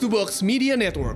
[0.00, 1.14] To Box Media Network.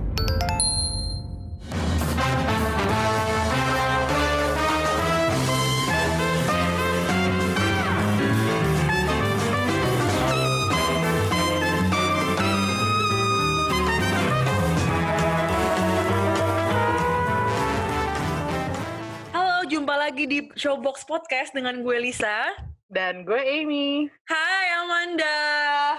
[19.35, 22.68] Halo, jumpa lagi di Showbox Podcast dengan gue Lisa.
[22.89, 24.09] Dan gue Amy.
[24.25, 25.37] Hai Amanda,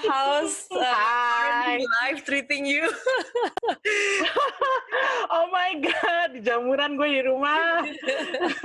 [0.03, 1.79] how's uh, Hai.
[1.79, 2.83] life treating you?
[5.30, 7.87] oh my god, jamuran gue di rumah.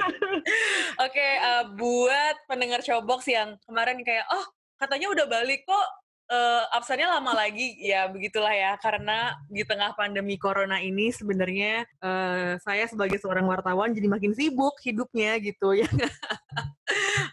[1.06, 4.50] Oke, uh, buat pendengar Showbox yang kemarin kayak, oh
[4.82, 5.88] katanya udah balik kok,
[6.30, 8.78] uh, absennya lama lagi, ya begitulah ya.
[8.82, 14.78] Karena di tengah pandemi corona ini sebenarnya uh, saya sebagai seorang wartawan jadi makin sibuk
[14.82, 15.90] hidupnya gitu ya.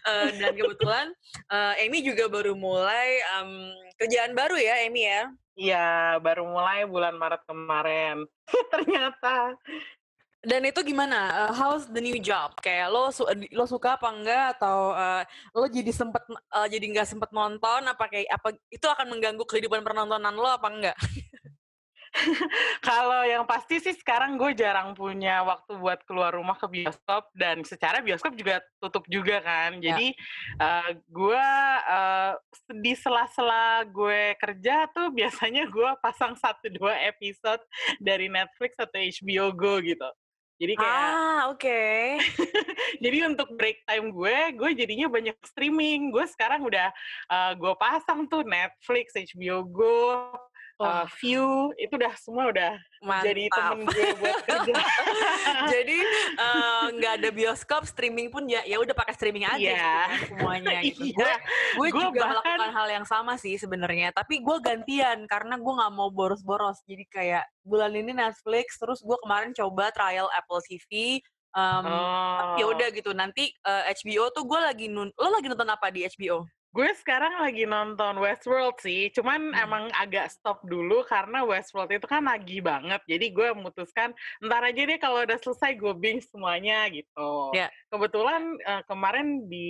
[0.03, 1.13] Eh, dan kebetulan
[1.47, 3.71] uh, Amy juga baru mulai um,
[4.01, 5.21] kerjaan baru ya, Amy ya.
[5.53, 8.25] Iya, baru mulai bulan Maret kemarin.
[8.73, 9.53] Ternyata.
[10.43, 11.47] Dan itu gimana?
[11.47, 12.51] Uh, how's the new job?
[12.59, 15.23] Kayak lo su- lo suka apa enggak atau uh,
[15.55, 16.19] lo jadi sempet
[16.51, 20.67] uh, jadi nggak sempet nonton apa kayak apa itu akan mengganggu kehidupan penontonan lo apa
[20.67, 20.97] enggak?
[22.87, 27.65] Kalau yang pasti sih sekarang gue jarang punya waktu buat keluar rumah ke bioskop dan
[27.65, 29.81] secara bioskop juga tutup juga kan.
[29.81, 29.93] Ya.
[29.93, 30.13] Jadi
[30.61, 31.47] eh, gue
[31.89, 32.33] eh,
[32.77, 37.61] di sela-sela gue kerja tuh biasanya gue pasang satu dua episode
[37.97, 40.09] dari Netflix atau HBO Go gitu.
[40.61, 41.81] Jadi kayak Ah, oke.
[43.03, 46.13] jadi untuk break time gue, gue jadinya banyak streaming.
[46.13, 46.93] Gue sekarang udah
[47.29, 50.31] eh, gue pasang tuh Netflix, HBO Go,
[50.75, 52.73] Eh, View, itu udah semua udah
[53.21, 53.61] jadi mantap.
[53.71, 54.73] temen gue buat kerja.
[55.73, 55.97] jadi
[56.35, 59.71] eh, nggak ada bioskop, streaming pun ya ya udah pakai streaming aja Iya.
[59.71, 61.01] gitu kan semuanya gitu.
[61.05, 61.35] Gue Iya.
[61.73, 65.73] gue Gue juga bahkan- melakukan hal yang sama sih sebenarnya tapi gue gantian karena gue
[65.73, 71.21] nggak mau boros-boros jadi kayak bulan ini Netflix terus gue kemarin coba trial Apple TV
[71.51, 72.57] um, Oh.
[72.57, 76.03] ya udah gitu nanti eh, HBO tuh gue lagi nun lo lagi nonton apa di
[76.03, 76.43] HBO
[76.73, 79.61] Gue sekarang lagi nonton Westworld sih, cuman Hmm.
[79.61, 82.97] emang agak stop dulu karena Westworld itu kan lagi banget.
[83.05, 84.09] Jadi gue memutuskan
[84.41, 87.53] ntar aja deh kalau udah selesai gue binge semuanya gitu.
[87.53, 87.69] Ya.
[87.93, 89.69] Kebetulan eh, kemarin di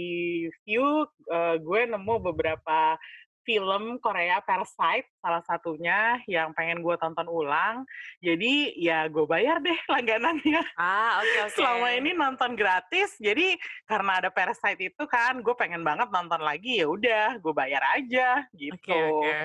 [0.63, 2.95] View eh, gue nemu beberapa
[3.43, 7.87] film Korea Parasite salah satunya yang pengen gue tonton ulang.
[8.19, 10.63] Jadi ya gue bayar deh langganannya.
[10.75, 13.55] ah oke oke Selama ini nonton gratis, jadi
[13.87, 18.43] karena ada Parasite itu kan, gue pengen banget nonton lagi ya udah, gue bayar aja
[18.55, 18.75] gitu.
[18.75, 19.37] Oke oke.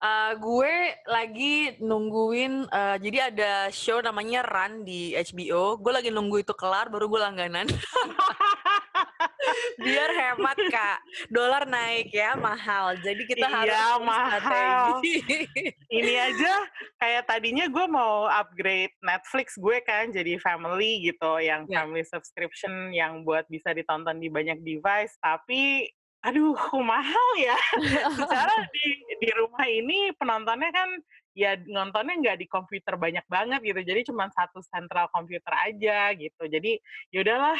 [0.00, 0.74] Eh, gue
[1.06, 5.76] lagi nungguin eh, jadi ada show namanya Run di HBO.
[5.76, 7.66] Gue lagi nunggu itu kelar baru gue langganan.
[9.80, 10.98] Biar hemat kak,
[11.32, 12.94] dolar naik ya mahal.
[13.00, 14.84] Jadi kita harus Iya, punya mahal.
[15.88, 16.54] Ini aja
[16.96, 21.82] kayak tadinya gue mau upgrade Netflix gue kan jadi family gitu, yang Ya.
[21.82, 25.88] family subscription yang buat bisa ditonton di banyak device, tapi
[26.20, 26.52] aduh
[26.84, 27.56] mahal ya.
[28.12, 28.86] Secara di
[29.16, 30.88] di rumah ini penontonnya kan
[31.30, 36.42] ya nontonnya nggak di komputer banyak banget gitu, jadi cuma satu central komputer aja gitu.
[36.44, 36.76] Jadi
[37.14, 37.56] yaudahlah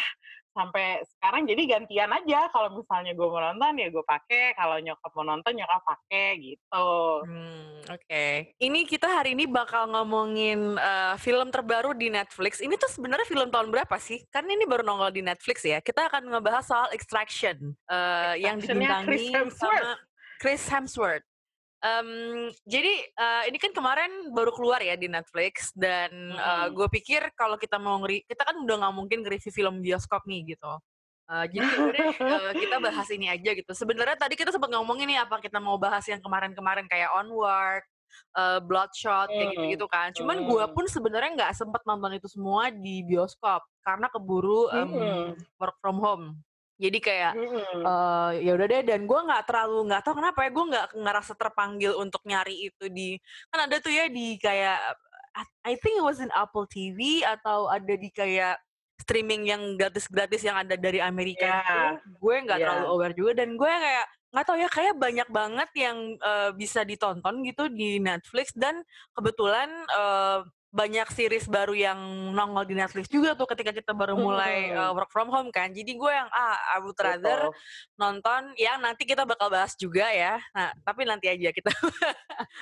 [0.50, 5.10] sampai sekarang jadi gantian aja kalau misalnya gue mau nonton ya gue pakai, kalau nyokap
[5.14, 6.90] mau nonton nyokap pakai gitu.
[7.26, 12.58] Hmm, Oke, ini kita hari ini bakal ngomongin eh, film terbaru di Netflix.
[12.58, 14.22] Ini tuh sebenarnya film tahun berapa sih?
[14.28, 15.78] Kan ini baru nongol di Netflix ya.
[15.78, 19.56] Kita akan ngebahas soal Extraction, eh, yang Chris dibintangi Hemsworth.
[19.56, 19.92] sama
[20.40, 21.29] Chris Hemsworth.
[21.80, 22.08] Em,
[22.68, 26.76] jadi eh, ini kan kemarin baru keluar ya di Netflix dan Mm.
[26.76, 30.52] gue pikir kalau kita mau ngeri, kita kan udah nggak mungkin nge-review film bioskop nih
[30.52, 30.72] gitu.
[31.30, 33.72] Eh, jadi yaudah deh, eh, kita bahas ini aja gitu.
[33.72, 37.86] Sebenarnya tadi kita sempat ngomongin nih apa kita mau bahas yang kemarin-kemarin kayak Onward,
[38.34, 40.10] eh, Bloodshot kayak Hmm, gitu-gitu kan.
[40.12, 40.74] Cuman gue hmm.
[40.74, 45.32] pun sebenarnya nggak sempet nonton itu semua di bioskop karena keburu Hmm.
[45.56, 46.26] work from home.
[46.80, 47.84] Jadi kayak Mm-mm.
[47.84, 51.32] eh ya udah deh dan gue nggak terlalu nggak tahu kenapa ya gue nggak ngerasa
[51.36, 53.20] terpanggil untuk nyari itu di
[53.52, 54.80] kan ada tuh ya di kayak
[55.62, 58.56] I think it was in Apple TV atau ada di kayak
[58.96, 62.64] streaming yang gratis-gratis yang ada dari Amerika itu gue nggak Iya.
[62.64, 66.80] terlalu aware juga dan gue kayak nggak tahu ya kayak banyak banget yang eh, bisa
[66.80, 68.80] ditonton gitu di Netflix dan
[69.12, 70.40] kebetulan eh,
[70.70, 71.98] banyak series baru yang
[72.30, 74.78] nongol di Netflix juga tuh ketika kita baru mulai Hmm.
[74.78, 77.98] eh, work from home kan jadi gue yang ah I would rather Betul.
[77.98, 80.38] nonton yang nanti kita bakal bahas juga ya.
[80.54, 81.70] Nah, tapi nanti aja kita.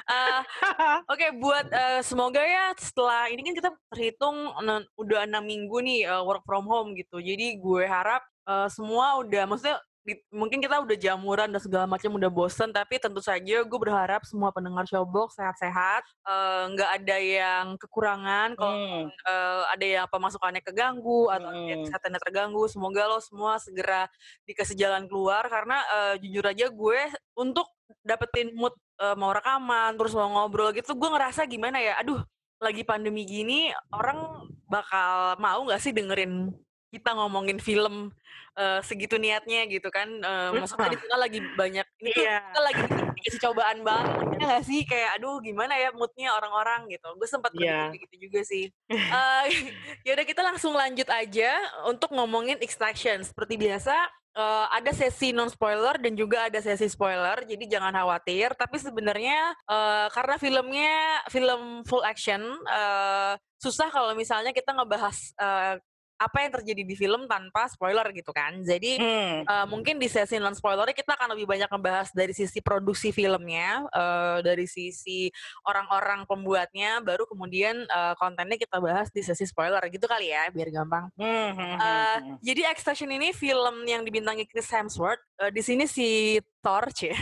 [0.08, 0.40] Eh,
[1.12, 4.50] Oke, buat eh, semoga ya setelah ini kan kita terhitung
[4.96, 7.20] udah enam minggu nih eh, work from home gitu.
[7.20, 9.78] Jadi gue harap eh, semua udah, maksudnya
[10.08, 14.24] di- mungkin kita udah jamuran dan segala macam udah bosen tapi tentu saja gue berharap
[14.24, 19.04] semua pendengar showbox sehat-sehat eh, nggak ada yang kekurangan kalau Hmm.
[19.12, 21.84] eh, ada yang pemasukannya keganggu atau Mm-mm.
[21.84, 24.08] kesehatannya terganggu semoga lo semua segera
[24.42, 27.00] dikasih jalan keluar karena eh, jujur aja gue
[27.34, 27.68] untuk
[28.00, 32.24] dapetin mood eh, mau rekaman terus mau ngobrol gitu gue ngerasa gimana ya aduh
[32.58, 34.18] lagi pandemi gini orang
[34.66, 36.50] bakal mau nggak sih dengerin
[36.88, 38.08] kita ngomongin film
[38.54, 42.36] eh, segitu niatnya gitu kan Eh, maksudnya di kita lagi banyak ini tuh Iya.
[42.48, 42.82] kita lagi
[43.18, 44.80] dikasih cobaan banget ya nggak sih?
[44.82, 47.08] Kayak aduh gimana ya moodnya orang-orang gitu.
[47.14, 47.90] Gue sempat Iya.
[47.90, 48.64] berpikir gitu juga sih.
[49.18, 49.44] Eh,
[50.06, 51.50] ya udah kita langsung lanjut aja
[51.84, 53.20] untuk ngomongin extraction.
[53.22, 53.94] Seperti biasa
[54.34, 58.54] eh, ada sesi non spoiler dan juga ada sesi spoiler jadi jangan khawatir.
[58.54, 60.94] Tapi sebenarnya eh, karena filmnya
[61.28, 65.74] film full action eh, susah kalau misalnya kita ngebahas eh,
[66.18, 69.46] apa yang terjadi di film tanpa spoiler gitu kan jadi Hmm.
[69.46, 73.86] Uh, mungkin di sesi non spoiler kita akan lebih banyak membahas dari sisi produksi filmnya,
[73.94, 75.30] uh, dari sisi
[75.62, 80.68] orang-orang pembuatnya, baru kemudian uh, kontennya kita bahas di sesi spoiler gitu kali ya, biar
[80.74, 81.06] gampang.
[81.14, 82.36] Hmm, Uh, hmm.
[82.42, 85.22] jadi Extraction ini film yang dibintangi Chris Hemsworth.
[85.38, 87.14] Uh, di sini si Thor, cie.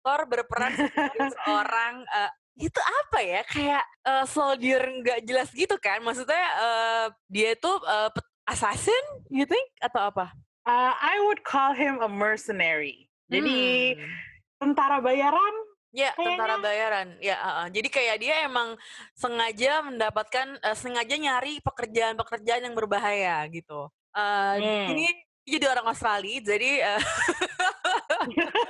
[0.00, 5.96] Thor berperan sebagai seorang uh, itu apa ya kayak uh, soldier nggak jelas gitu kan
[6.04, 8.98] maksudnya uh, dia itu uh, pet- assassin
[9.28, 13.08] you think atau apa Uh, I would call him a mercenary.
[13.26, 14.06] Jadi Hmm.
[14.60, 15.54] tentara bayaran.
[15.90, 17.08] Ya, tentara Kayaknya- bayaran.
[17.18, 18.76] Ya, uh, jadi kayak dia emang
[19.16, 23.88] sengaja mendapatkan, eh, sengaja nyari pekerjaan-pekerjaan yang berbahaya gitu.
[24.12, 24.86] Eh, Hmm.
[24.92, 25.06] Ini
[25.48, 27.00] jadi orang Australia, jadi eh,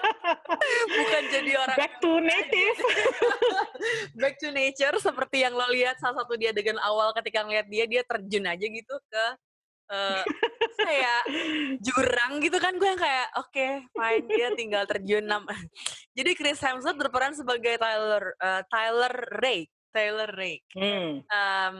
[0.91, 2.76] bukan jadi orang Back to native.
[4.21, 7.85] back to nature seperti yang lo lihat salah satu dia adegan awal ketika ngeliat dia
[7.85, 9.25] dia terjun aja gitu ke
[9.90, 10.22] eh,
[10.87, 11.22] kayak
[11.82, 14.25] jurang gitu kan gue yang kayak oke fine.
[14.31, 15.44] Dia tinggal terjun nam
[16.16, 21.20] jadi Chris Hemsworth berperan sebagai Tyler eh, Tyler Rake Tyler Rake Hmm.
[21.26, 21.76] Em,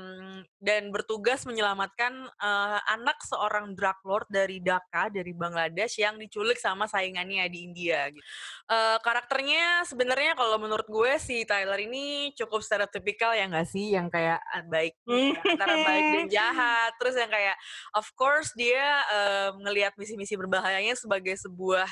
[0.59, 6.91] dan bertugas menyelamatkan eh, anak seorang drug lord dari Dhaka dari Bangladesh yang diculik sama
[6.91, 8.11] saingannya di India.
[8.11, 8.23] Gitu.
[8.67, 14.11] Eh, karakternya sebenarnya kalau menurut gue si Tyler ini cukup stereotypical ya nggak sih yang
[14.11, 15.35] kayak ah, baik Hmm.
[15.47, 17.57] antara baik dan jahat terus yang kayak
[17.95, 21.87] of course dia eh, ngelihat misi-misi berbahayanya sebagai sebuah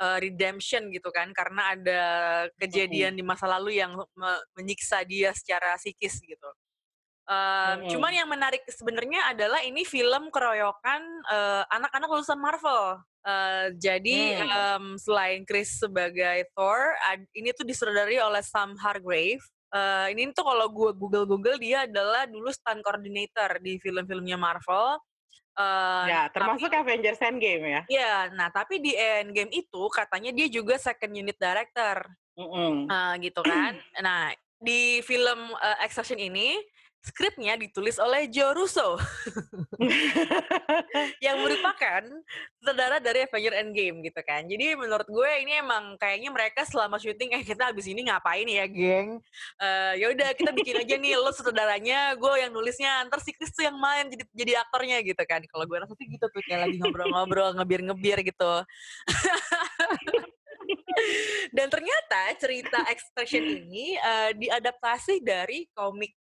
[0.00, 2.02] eh, redemption gitu kan karena ada
[2.56, 6.50] kejadian di masa lalu yang me- menyiksa dia secara psikis gitu.
[7.30, 7.90] Um, Mm-mm.
[7.94, 12.98] Cuman yang menarik sebenarnya adalah ini film keroyokan eh, anak-anak lulusan Marvel.
[13.20, 14.50] Eh, jadi Hmm.
[14.50, 19.44] em, selain Chris sebagai Thor, ad- ini tuh disutradari oleh Sam Hargrave.
[19.70, 24.98] Eh, ini tuh kalau gue Google-Google dia adalah dulu stunt coordinator di film-filmnya Marvel.
[25.60, 27.80] Eh, Ya, tapi- termasuk Avengers Endgame ya.
[27.86, 32.08] Iya, nah tapi di Endgame itu katanya dia juga second unit director.
[32.34, 32.88] Mm-mm.
[32.88, 33.76] Ah, gitu kan.
[34.00, 36.56] Nah, di film uh, Extraction ini
[37.00, 39.00] skripnya ditulis oleh Joe Russo
[41.70, 42.02] merupakan
[42.60, 44.42] saudara dari Avenger Endgame gitu kan.
[44.44, 48.66] Jadi menurut gue ini emang kayaknya mereka selama syuting eh kita habis ini ngapain ya,
[48.66, 49.22] geng?
[49.62, 53.54] Eh ya udah kita bikin aja nih lo saudaranya, gue yang nulisnya, ntar si Chris
[53.54, 55.40] tuh yang main jadi jadi aktornya gitu kan.
[55.46, 58.52] Kalau gue rasa sih gitu tuh kayak lagi ngobrol-ngobrol, ngebir-ngebir gitu.
[61.50, 65.64] Dan ternyata cerita Extraction ini eh, diadaptasi dari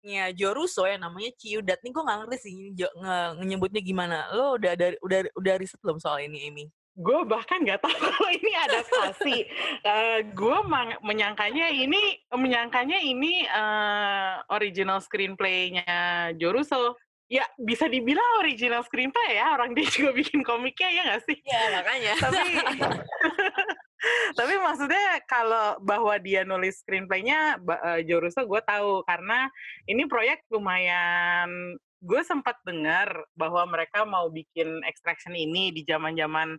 [0.02, 1.78] komiknya Joe Russo yang namanya Ciudat.
[1.86, 4.26] Nih gue gak ngerti sih ini Jo- nge- nyebutnya gimana.
[4.34, 6.66] Lo udah dari udah udah riset belum soal ini, Amy?
[6.92, 9.36] gue bahkan nggak tahu kalau ini adaptasi.
[9.80, 10.56] Eh gue
[11.00, 15.88] menyangkanya ini menyangkanya ini eh, original screenplay-nya
[16.36, 17.00] Joruso.
[17.32, 21.38] Ya bisa dibilang original screenplay ya orang dia juga bikin komiknya ya nggak sih?
[21.48, 22.12] Ya makanya.
[22.20, 22.40] Tapi
[24.38, 29.06] tapi maksudnya kalau bahwa dia nulis screenplaynya ba- eh, Joruso gue tahu.
[29.06, 29.46] Karena
[29.86, 36.58] ini proyek lumayan gue sempat dengar bahwa mereka mau bikin extraction ini di zaman-zaman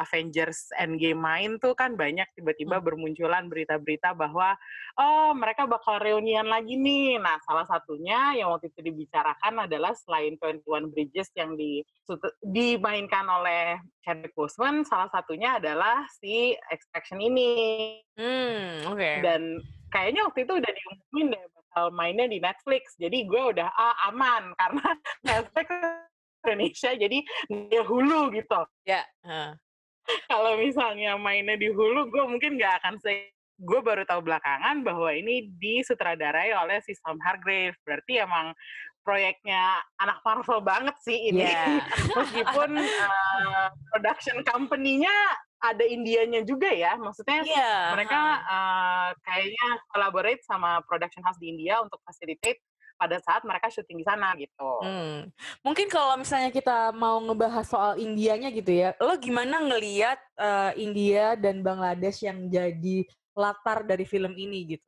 [0.00, 4.56] Avengers Endgame main tuh kan banyak tiba-tiba bermunculan berita-berita bahwa
[4.96, 7.20] oh mereka bakal reunian lagi nih.
[7.20, 11.84] Nah, salah satunya yang waktu itu dibicarakan adalah selain 21 Bridges yang di
[12.40, 17.52] dimainkan oleh Chadwick Boseman, salah satunya adalah si Extraction ini.
[18.16, 19.10] Hmm, oke.
[19.20, 19.60] Dan
[19.92, 21.57] kayaknya waktu itu udah diumumin deh
[21.94, 22.98] mainnya di Netflix.
[22.98, 24.86] Jadi gue udah ah, aman karena
[25.22, 25.68] Netflix
[26.46, 27.18] Indonesia jadi
[27.50, 28.60] dia Hulu gitu.
[28.86, 29.02] Ya.
[29.26, 29.52] heeh.
[30.24, 35.10] Kalau misalnya mainnya di Hulu, gue mungkin nggak akan se gue baru tahu belakangan bahwa
[35.10, 37.74] ini disutradarai oleh si Sam Hargrave.
[37.82, 38.54] Berarti emang
[39.02, 41.46] proyeknya anak Marvel banget sih ini.
[41.46, 41.80] Yeah.
[42.18, 45.14] Meskipun uh, production company-nya
[45.58, 47.90] ada Indianya juga ya, maksudnya yeah.
[47.90, 52.62] mereka uh, kayaknya collaborate sama production house di India untuk facilitate
[52.98, 54.70] pada saat mereka syuting di sana gitu.
[54.82, 55.30] Hmm.
[55.62, 61.38] Mungkin kalau misalnya kita mau ngebahas soal Indianya gitu ya, lo gimana ngeliat uh, India
[61.38, 63.06] dan Bangladesh yang jadi
[63.38, 64.87] latar dari film ini gitu?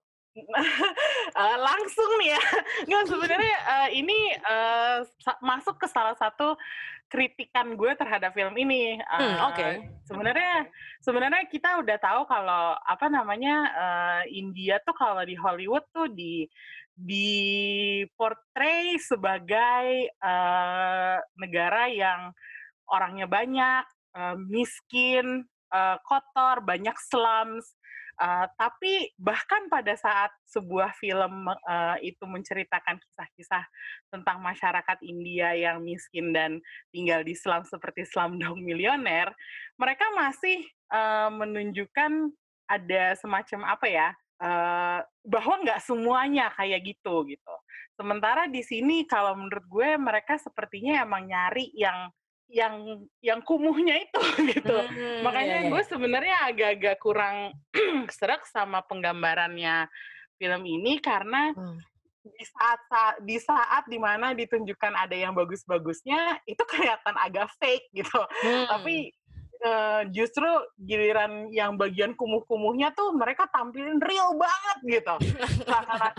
[1.40, 2.42] Uh, langsung nih ya,
[2.88, 4.99] nggak sebenarnya uh, ini uh,
[5.44, 6.56] masuk ke salah satu
[7.11, 9.02] kritikan gue terhadap film ini.
[9.02, 9.56] Uh, hmm, Oke.
[9.59, 9.73] Okay.
[10.06, 10.54] Sebenarnya
[11.02, 16.47] sebenarnya kita udah tahu kalau apa namanya uh, India tuh kalau di Hollywood tuh di
[17.00, 22.28] diportray sebagai uh, negara yang
[22.90, 27.73] orangnya banyak, uh, miskin, uh, kotor, banyak slums.
[28.20, 33.64] Uh, tapi bahkan pada saat sebuah film uh, itu menceritakan kisah-kisah
[34.12, 36.60] tentang masyarakat India yang miskin dan
[36.92, 39.32] tinggal di slum seperti Slumdog Millionaire,
[39.80, 40.60] mereka masih
[40.92, 42.28] uh, menunjukkan
[42.68, 44.08] ada semacam apa ya
[44.44, 47.54] uh, bahwa nggak semuanya kayak gitu gitu.
[47.96, 52.12] Sementara di sini kalau menurut gue mereka sepertinya emang nyari yang
[52.50, 54.21] yang yang kumuhnya itu
[54.59, 54.75] gitu.
[54.75, 55.71] Hmm, Makanya iya, iya.
[55.71, 57.37] gue sebenarnya agak-agak kurang
[58.19, 59.87] serak sama penggambarannya
[60.35, 61.78] film ini karena hmm.
[62.26, 67.87] di saat, saat di saat di mana ditunjukkan ada yang bagus-bagusnya itu kelihatan agak fake
[67.95, 68.19] gitu.
[68.19, 68.66] Hmm.
[68.66, 69.14] Tapi
[69.62, 70.49] uh, justru
[70.80, 75.14] giliran yang bagian kumuh-kumuhnya tuh mereka tampilin real banget gitu.
[75.71, 76.11] Karena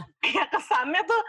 [0.47, 1.21] kesannya tuh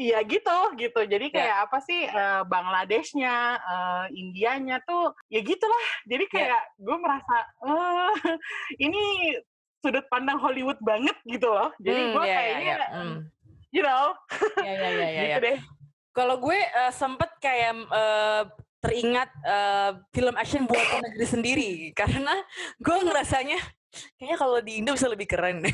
[0.00, 1.00] Iya gitu, gitu.
[1.04, 1.34] Jadi ya.
[1.36, 1.64] kayak yeah.
[1.68, 5.84] apa sih uh, Bangladeshnya, uh, Indianya tuh ya gitulah.
[6.08, 6.32] Jadi ya.
[6.32, 6.80] kayak yeah.
[6.80, 8.12] gue merasa uh,
[8.80, 9.36] ini
[9.84, 11.68] sudut pandang Hollywood banget gitu loh.
[11.76, 13.04] Jadi hmm, gue yeah, kayaknya, yeah, yeah.
[13.04, 13.18] Mm.
[13.68, 14.04] you know,
[14.64, 15.58] yeah, yeah, yeah, yeah, gitu deh.
[16.16, 18.48] Kalau gue uh, sempet kayak uh,
[18.80, 22.32] teringat uh, film action buatan negeri sendiri karena
[22.80, 23.60] gue ngerasanya
[24.16, 25.60] kayaknya kalau di Indo bisa lebih keren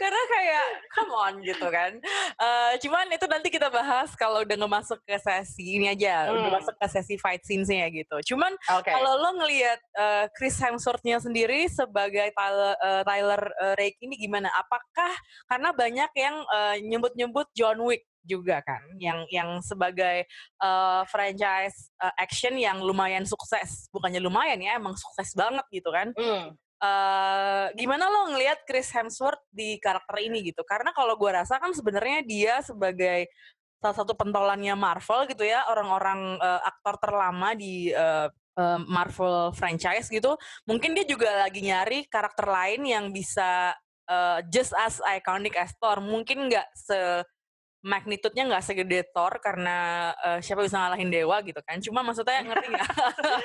[0.00, 1.92] karena kayak come on gitu kan
[2.40, 6.36] uh, cuman itu nanti kita bahas kalau udah ngemasuk ke sesi ini aja hmm.
[6.36, 8.92] udah masuk ke sesi fight scenes-nya gitu cuman okay.
[8.96, 14.48] kalau lo ngelihat uh, Chris Hemsworth-nya sendiri sebagai Tyler, uh, Tyler uh, Rake ini gimana
[14.56, 15.12] apakah
[15.48, 20.28] karena banyak yang uh, nyebut-nyebut John Wick juga kan yang yang sebagai
[20.60, 26.12] uh, franchise uh, action yang lumayan sukses bukannya lumayan ya emang sukses banget gitu kan
[26.12, 26.52] mm.
[26.80, 30.64] Uh, gimana lo ngelihat Chris Hemsworth di karakter ini gitu?
[30.66, 33.30] Karena kalau gue rasa kan sebenarnya dia sebagai
[33.80, 38.28] salah satu pentolannya Marvel gitu ya orang-orang uh, aktor terlama di uh,
[38.84, 40.36] Marvel franchise gitu
[40.68, 43.72] mungkin dia juga lagi nyari karakter lain yang bisa
[44.10, 46.02] uh, just as iconic as Thor.
[46.02, 47.22] Mungkin nggak se
[47.80, 51.80] magnitude-nya nggak segede Thor karena uh, siapa bisa ngalahin dewa gitu kan.
[51.80, 52.90] Cuma maksudnya ngerti nggak?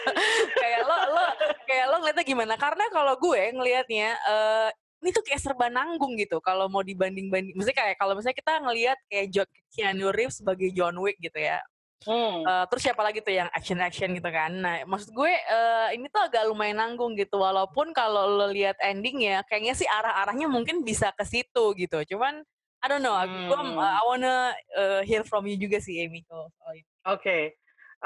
[0.62, 1.26] kayak lo lo
[1.64, 2.54] kayak lo ngeliatnya gimana?
[2.60, 7.56] Karena kalau gue ngelihatnya uh, ini tuh kayak serba nanggung gitu kalau mau dibanding banding.
[7.56, 9.28] Maksudnya kayak kalau misalnya kita ngelihat kayak
[9.72, 11.64] Keanu Reeves sebagai John Wick gitu ya.
[12.06, 12.46] Hmm.
[12.46, 14.52] Uh, terus siapa lagi tuh yang action action gitu kan?
[14.54, 17.42] Nah, maksud gue uh, ini tuh agak lumayan nanggung gitu.
[17.42, 21.98] Walaupun kalau lo lihat ending ya, kayaknya sih arah-arahnya mungkin bisa ke situ gitu.
[22.14, 22.46] Cuman
[22.86, 23.18] I don't know.
[23.18, 23.50] Hmm.
[23.50, 24.36] Gue, uh, I wanna
[24.78, 26.22] uh, hear from you juga sih, Amy.
[26.30, 26.78] Oke.
[27.02, 27.44] Okay.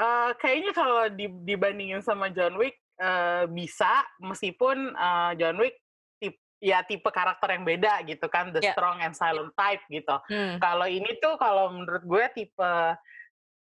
[0.00, 1.12] Uh, kayaknya kalau
[1.44, 5.76] dibandingin sama John Wick uh, bisa, meskipun uh, John Wick
[6.16, 8.72] tip, ya tipe karakter yang beda gitu kan, the yeah.
[8.72, 10.16] strong and silent type gitu.
[10.32, 10.56] Hmm.
[10.56, 12.72] Kalau ini tuh kalau menurut gue tipe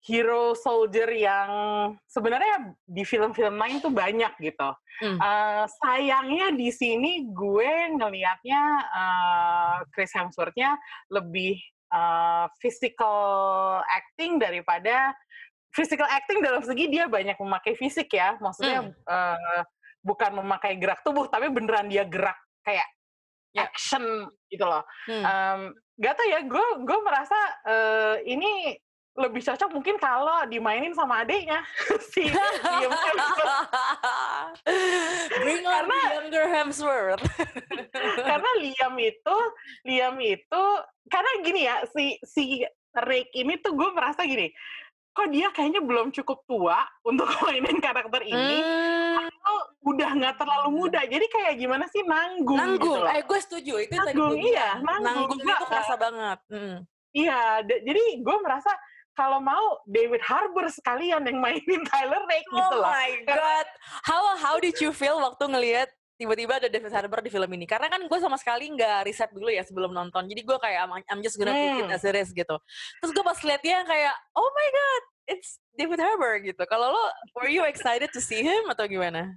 [0.05, 1.49] hero soldier yang
[2.05, 4.69] sebenarnya di film-film lain tuh banyak gitu.
[5.01, 5.17] Hmm.
[5.17, 8.61] Uh, sayangnya di sini gue ngelihatnya
[8.93, 10.77] uh, Chris Hemsworth-nya
[11.09, 11.57] lebih
[11.89, 15.11] uh, physical acting daripada
[15.73, 18.95] physical acting dalam segi dia banyak memakai fisik ya, maksudnya hmm.
[19.09, 19.61] uh,
[20.05, 22.87] bukan memakai gerak tubuh tapi beneran dia gerak kayak
[23.51, 23.65] yeah.
[23.65, 24.85] action gitu loh.
[25.09, 25.23] Hmm.
[25.25, 25.61] Um,
[25.99, 27.35] gak tau ya, gue gue merasa
[27.67, 28.77] uh, ini
[29.15, 31.63] lebih cocok mungkin kalau dimainin sama adiknya
[32.11, 33.55] si Liam Hemsworth.
[35.39, 37.23] Bring on karena, younger Hemsworth.
[38.27, 39.37] karena Liam itu,
[39.87, 40.63] Liam itu,
[41.07, 42.43] karena gini ya, si si
[43.07, 44.51] Rick ini tuh gue merasa gini,
[45.15, 49.31] kok dia kayaknya belum cukup tua untuk mainin karakter ini, hmm.
[49.31, 49.55] atau
[49.95, 52.59] udah nggak terlalu muda, jadi kayak gimana sih nanggung.
[52.59, 56.39] Nanggung, gitu eh gue setuju itu nanggung, tadi iya, nanggung, nanggung itu kerasa banget.
[56.51, 56.77] Hmm.
[57.15, 58.75] Iya, jadi gue merasa
[59.15, 62.87] kalau mau David Harbour sekalian yang mainin Tyler Rake oh gitu loh.
[62.87, 63.67] Oh my god.
[64.03, 67.67] How how did you feel waktu ngelihat tiba-tiba ada David Harbour di film ini.
[67.67, 70.23] Karena kan gue sama sekali nggak riset dulu ya sebelum nonton.
[70.31, 71.95] Jadi gue kayak I'm just gonna take it Hmm.
[71.95, 72.55] as it is gitu.
[73.03, 75.01] Terus gue pas liat dia kayak oh my god,
[75.35, 76.63] it's David Harbour gitu.
[76.67, 77.03] Kalau lo
[77.35, 79.35] were you excited to see him atau gimana?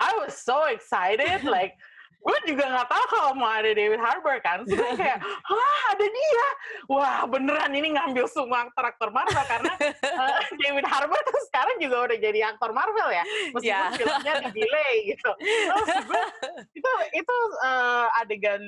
[0.00, 1.76] I was so excited, like
[2.20, 6.46] gue juga nggak tahu kalau mau ada David Harbour kan, gue kayak, wah ada dia,
[6.84, 9.72] wah beneran ini ngambil semua aktor-aktor Marvel karena
[10.04, 13.24] eh, David Harbour tuh sekarang juga udah jadi aktor Marvel ya,
[13.56, 13.88] meskipun Ya.
[13.96, 15.30] filmnya di delay gitu.
[15.40, 16.22] Terus gue
[16.84, 18.62] itu itu eh, adegan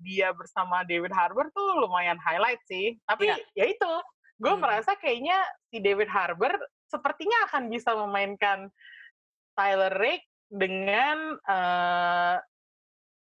[0.00, 3.36] dia bersama David Harbour tuh lumayan highlight sih, tapi Iya.
[3.52, 3.92] ya itu
[4.34, 4.64] gue Hmm.
[4.64, 5.36] merasa kayaknya
[5.68, 6.56] si David Harbour
[6.88, 8.72] sepertinya akan bisa memainkan
[9.52, 12.36] Tyler Rake dengan eh,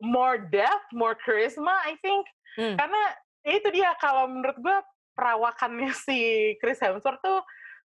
[0.02, 2.24] more depth, more charisma, I think.
[2.58, 2.74] Hmm.
[2.78, 3.02] Karena
[3.44, 4.76] ya itu dia kalau menurut gue
[5.14, 6.18] perawakannya si
[6.58, 7.42] Chris Hemsworth tuh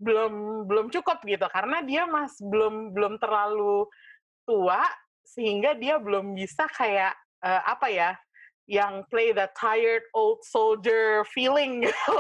[0.02, 3.86] belum belum cukup gitu karena dia mas belum belum terlalu
[4.50, 4.82] tua
[5.22, 7.14] sehingga dia belum bisa kayak
[7.46, 8.12] eh, apa ya
[8.66, 12.14] yang play the tired old soldier feeling gitu.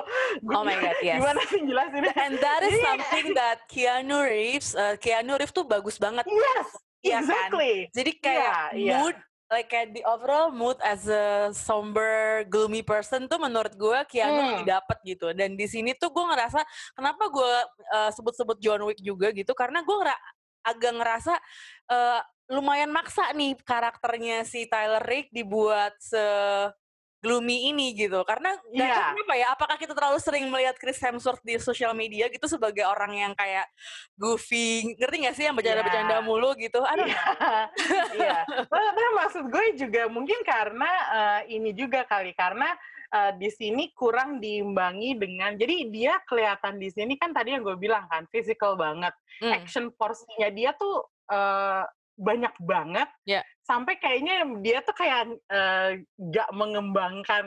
[0.51, 1.17] Oh my God, yes.
[1.23, 2.13] Gimana sih jelasinnya?
[2.17, 6.27] And that is Jadi- something that Keanu Reeves, uh, Keanu Reeves tuh bagus banget.
[6.27, 6.67] Yes,
[7.01, 7.23] kan?
[7.23, 7.73] exactly.
[7.95, 8.95] Jadi kayak Iya, iya.
[8.99, 9.15] mood,
[9.51, 14.49] like kayak the overall mood as a somber, gloomy person tuh menurut gue Keanu Hmm.
[14.55, 15.35] lebih dapet gitu.
[15.35, 16.63] Dan di sini tuh gue ngerasa
[16.95, 17.53] kenapa gue
[17.91, 20.23] uh, sebut-sebut John Wick juga gitu karena gue ngera-
[20.63, 21.33] agak ngerasa
[21.91, 26.21] uh, lumayan maksa nih karakternya si Tyler Rake dibuat se
[27.21, 29.09] gloomy ini gitu karena nggak tahu Iya.
[29.13, 33.13] kenapa ya apakah kita terlalu sering melihat Chris Hemsworth di sosial media gitu sebagai orang
[33.13, 33.69] yang kayak
[34.17, 36.25] goofy ngerti gak sih yang bercanda-bercanda Iya.
[36.25, 37.65] mulu gitu I don't Iya, know.
[38.19, 38.39] iya.
[38.67, 42.73] Nah, maksud gue juga mungkin karena eh, ini juga kali karena
[43.09, 47.77] eh, di sini kurang diimbangi dengan jadi dia kelihatan di sini kan tadi yang gue
[47.77, 49.53] bilang kan physical banget, Hmm.
[49.53, 51.83] action porsinya dia tuh eh,
[52.21, 53.41] banyak banget, Iya.
[53.65, 57.45] sampai kayaknya dia tuh kayak eh, gak mengembangkan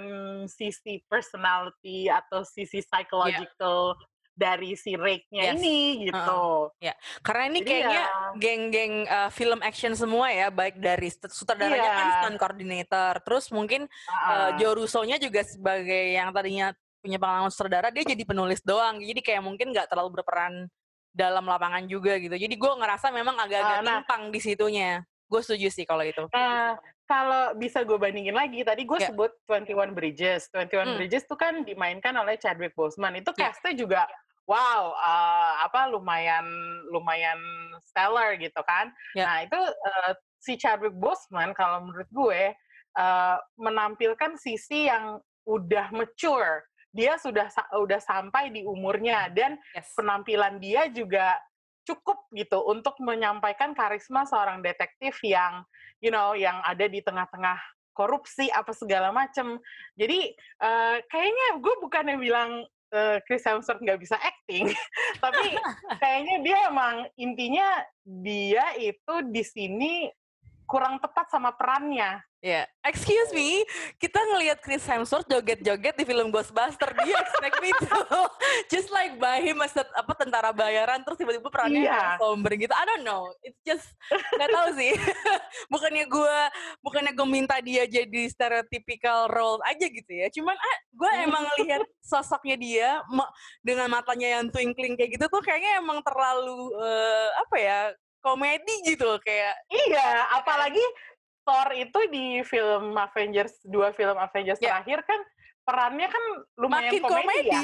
[0.51, 3.95] sisi personality atau sisi psychological
[4.35, 5.63] dari si Rake-nya Yes.
[5.63, 6.75] ini gitu.
[7.23, 11.87] Karena ini Jadi kayaknya ya- geng-geng uh, film action semua ya, baik dari sut- sutradaranya
[11.89, 12.15] kan Iya.
[12.19, 14.59] stunt coordinator, terus mungkin uh, Ah.
[14.59, 19.43] Joe Russo-nya juga sebagai yang tadinya punya pengalaman sutradara, dia jadi penulis doang, jadi kayak
[19.45, 20.67] mungkin nggak terlalu berperan
[21.15, 22.35] dalam lapangan juga gitu.
[22.35, 23.93] Jadi gue ngerasa memang agak-agak Ah, nah.
[24.03, 25.07] timpang di situnya.
[25.31, 26.27] Gue setuju sih kalau itu.
[26.35, 26.75] Nah,
[27.07, 29.09] kalau bisa gue bandingin lagi, tadi gue Ya.
[29.15, 30.51] sebut 21 Bridges.
[30.51, 30.99] 21 Hmm.
[30.99, 33.15] Bridges tuh kan dimainkan oleh Chadwick Boseman.
[33.15, 33.49] Itu Ya.
[33.49, 34.03] castnya juga
[34.45, 36.45] wow, eh, apa lumayan
[36.91, 37.39] lumayan
[37.81, 38.91] stellar gitu kan.
[39.15, 39.25] Ya.
[39.25, 42.53] Nah, itu eh, si Chadwick Boseman kalau menurut gue
[42.95, 46.63] eh, menampilkan sisi yang udah mature.
[46.95, 49.91] Dia sudah sa- udah sampai di umurnya dan Yes.
[49.99, 51.35] penampilan dia juga
[51.85, 55.67] cukup gitu untuk menyampaikan karisma seorang detektif yang
[56.01, 57.61] you know yang ada di tengah-tengah
[57.93, 59.59] korupsi apa segala macem.
[59.95, 64.71] Jadi eh, kayaknya gue bukannya bilang eh, Chris Hemsworth nggak bisa acting,
[65.25, 65.47] tapi
[66.03, 69.95] kayaknya dia emang intinya dia itu di sini
[70.65, 72.21] kurang tepat sama perannya.
[72.39, 73.65] Ya, excuse me,
[73.97, 77.89] kita ngelihat Chris Hemsworth joget-joget di film Ghostbuster, dia expect me to
[78.69, 82.21] just like buy him as a- apa tentara bayaran terus tiba-tiba perannya Iya.
[82.21, 82.69] somber gitu.
[82.71, 84.93] I don't know, it's just nggak tahu sih.
[85.73, 86.37] bukannya gue
[86.85, 90.29] bukannya gue minta dia jadi stereotypical role aja gitu ya.
[90.29, 91.25] Cuman ah, gue Hmm.
[91.25, 92.89] emang lihat sosoknya dia
[93.65, 97.79] dengan matanya yang twinkling kayak gitu tuh kayaknya emang terlalu eh, apa ya
[98.25, 100.81] komedi gitu kayak Iya, apalagi
[101.45, 104.81] Thor itu di film Avengers dua film Avengers Ya.
[104.81, 105.21] terakhir kan
[105.65, 106.25] perannya kan
[106.57, 107.49] lumayan makin komedi, komedi.
[107.49, 107.63] ya.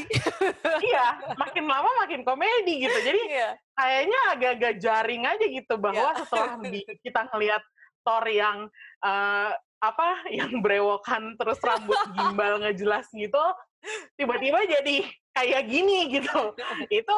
[0.81, 2.99] iya, makin lama makin komedi gitu.
[2.99, 3.51] Jadi Iya.
[3.73, 6.19] kayaknya agak-agak jaring aja gitu bahwa Iya.
[6.21, 7.63] setelah di- kita ngelihat
[8.01, 8.69] Thor yang
[9.01, 13.41] eh, apa yang brewokan terus rambut gimbal nggak jelas gitu
[14.13, 16.53] tiba-tiba jadi kayak gini gitu
[17.01, 17.17] itu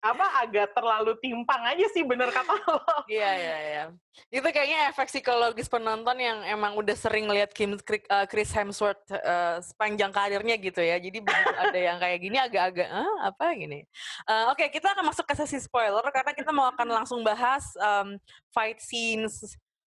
[0.00, 2.80] apa agak terlalu timpang aja sih bener kata lo
[3.12, 3.84] Iya, iya, iya.
[4.32, 9.60] Itu kayaknya efek psikologis penonton yang emang udah sering lihat Kim eh, Chris Hemsworth eh,
[9.60, 10.96] sepanjang karirnya gitu ya.
[10.96, 13.84] Jadi begitu ada yang kayak gini agak-agak ah, apa gini.
[14.24, 18.16] Eh, Oke, kita akan masuk ke sesi spoiler karena kita mau akan langsung bahas um,
[18.56, 19.36] fight scenes.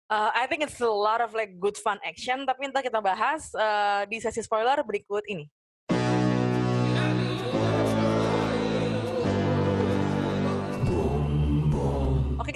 [0.06, 3.50] Uh, I think it's a lot of like good fun action, tapi ntar kita bahas
[3.58, 5.50] uh, di sesi spoiler berikut ini.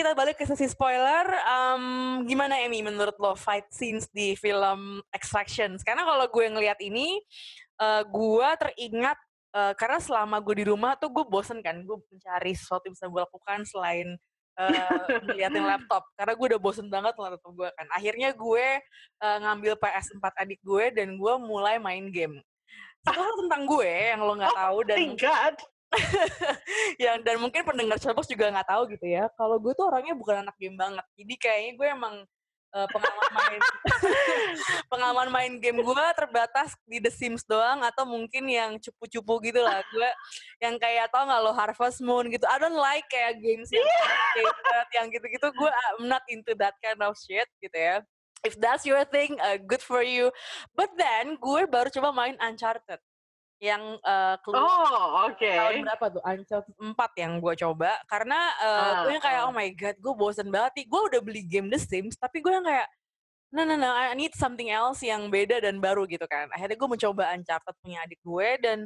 [0.00, 1.28] Kita balik ke sesi spoiler.
[1.28, 1.84] Em,
[2.24, 5.76] gimana Emmy menurut lo fight scenes di film Extraction?
[5.84, 7.20] Karena kalau gue ngelihat ini,
[7.76, 9.20] eh, gue teringat
[9.52, 13.12] eh, karena selama gue di rumah tuh gue bosen kan, gue mencari sesuatu yang bisa
[13.12, 14.08] gue lakukan selain
[14.56, 17.86] uh, ngeliatin laptop karena gue udah bosen banget laptop gue kan.
[17.92, 18.66] Akhirnya gue
[19.20, 22.40] uh, ngambil PS4 adik gue dan gue mulai main game.
[23.04, 25.56] Sekarang tentang gue yang lo nggak oh, tahu dan God.
[27.02, 29.26] yang dan mungkin pendengar Showbox juga nggak tahu gitu ya.
[29.34, 31.02] Kalau gue tuh orangnya bukan anak game banget.
[31.18, 32.14] Jadi kayaknya gue emang
[32.74, 33.60] uh, pengalaman main
[34.92, 39.82] pengalaman main game gue terbatas di The Sims doang atau mungkin yang cupu-cupu gitu lah
[39.90, 40.10] gue
[40.62, 43.84] yang kayak tau nggak lo Harvest Moon gitu I don't like kayak games yang
[44.38, 44.84] yeah.
[45.00, 48.02] yang gitu-gitu gue I'm not into that kind of shit gitu ya
[48.46, 50.30] if that's your thing uh, good for you
[50.74, 53.02] but then gue baru coba main Uncharted
[53.60, 55.52] yang uh, keluar oh, okay.
[55.52, 56.22] tahun berapa tuh?
[56.24, 57.92] Uncharted 4 yang gue coba.
[58.08, 60.86] Karena uh, uh, gue yang kayak oh my god gue bosen banget nih.
[60.88, 62.88] Gue udah beli game The Sims tapi gue yang kayak
[63.52, 66.48] no no no I need something else yang beda dan baru gitu kan.
[66.56, 68.78] Akhirnya gue mencoba Uncharted punya adik gue dan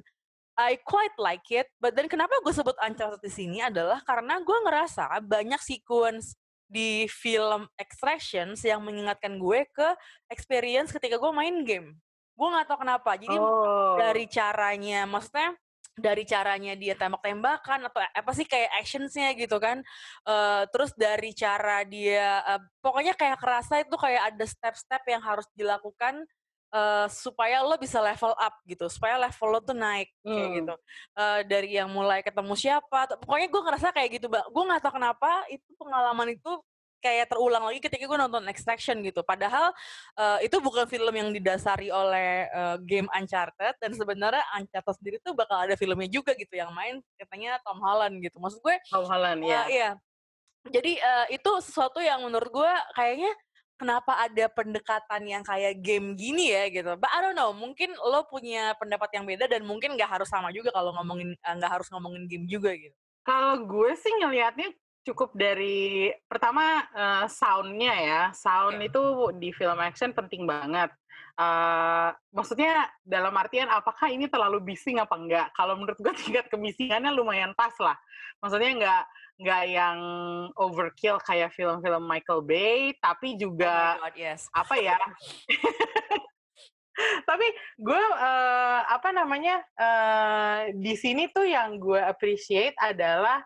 [0.59, 1.71] I quite like it.
[1.79, 6.35] But then kenapa gue sebut Uncharted di sini adalah karena gue ngerasa banyak sequence
[6.67, 9.89] di film Extractions yang mengingatkan gue ke
[10.27, 11.95] experience ketika gue main game
[12.35, 13.95] gue nggak tahu kenapa jadi oh.
[13.97, 15.55] dari caranya maksudnya
[15.95, 19.79] dari caranya dia tembak-tembakan atau apa sih kayak actionsnya gitu kan
[20.27, 25.47] uh, terus dari cara dia uh, pokoknya kayak kerasa itu kayak ada step-step yang harus
[25.55, 26.27] dilakukan
[26.75, 30.35] uh, supaya lo bisa level up gitu supaya level lo tuh naik hmm.
[30.35, 30.75] kayak gitu
[31.15, 34.95] uh, dari yang mulai ketemu siapa pokoknya gue ngerasa kayak gitu mbak gue nggak tahu
[34.99, 36.53] kenapa itu pengalaman itu
[37.05, 39.21] kayak terulang lagi ketika gue nonton Extraction gitu.
[39.21, 39.77] Padahal
[40.17, 45.37] uh, itu bukan film yang didasari oleh uh, game Uncharted dan sebenarnya Uncharted sendiri tuh
[45.37, 48.41] bakal ada filmnya juga gitu yang main katanya Tom Holland gitu.
[48.41, 49.63] Maksud gue Tom Holland uh, ya.
[49.69, 49.91] Iya.
[50.73, 53.29] Jadi uh, itu sesuatu yang menurut gue kayaknya
[53.77, 56.97] kenapa ada pendekatan yang kayak game gini ya gitu.
[56.97, 60.49] But I don't know, mungkin lo punya pendapat yang beda dan mungkin nggak harus sama
[60.57, 62.97] juga kalau ngomongin nggak harus ngomongin game juga gitu.
[63.25, 64.73] Kalau gue sih ngelihatnya
[65.05, 68.23] cukup dari pertama uh, soundnya ya.
[68.33, 68.89] Sound yeah.
[68.89, 69.03] itu
[69.37, 70.91] di film action penting banget.
[71.35, 75.49] Uh, maksudnya dalam artian apakah ini terlalu bising apa enggak?
[75.53, 77.95] Kalau menurut gue tingkat kebisingannya lumayan pas lah.
[78.41, 79.99] Maksudnya enggak nggak yang
[80.55, 84.47] overkill kayak film-film Michael Bay tapi juga oh God, yes.
[84.55, 84.99] apa ya?
[87.27, 87.47] Tapi
[87.83, 93.43] gue uh, apa namanya uh, di sini tuh yang gue appreciate adalah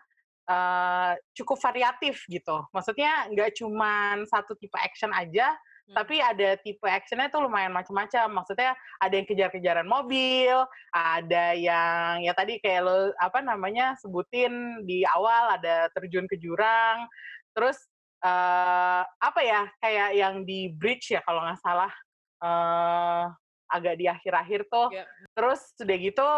[0.49, 2.65] uh, cukup variatif gitu.
[2.73, 5.95] Maksudnya nggak cuma satu tipe action aja, hmm.
[5.95, 8.41] tapi ada tipe actionnya tuh lumayan macam-macam.
[8.41, 15.05] Maksudnya ada yang kejar-kejaran mobil, ada yang ya tadi kayak lo apa namanya sebutin di
[15.05, 17.05] awal ada terjun ke jurang,
[17.53, 17.77] terus
[18.25, 21.93] uh, apa ya kayak yang di bridge ya kalau nggak salah.
[22.39, 23.27] Uh,
[23.69, 24.89] agak di akhir-akhir tuh.
[24.89, 25.05] Yeah.
[25.37, 26.29] Terus sudah gitu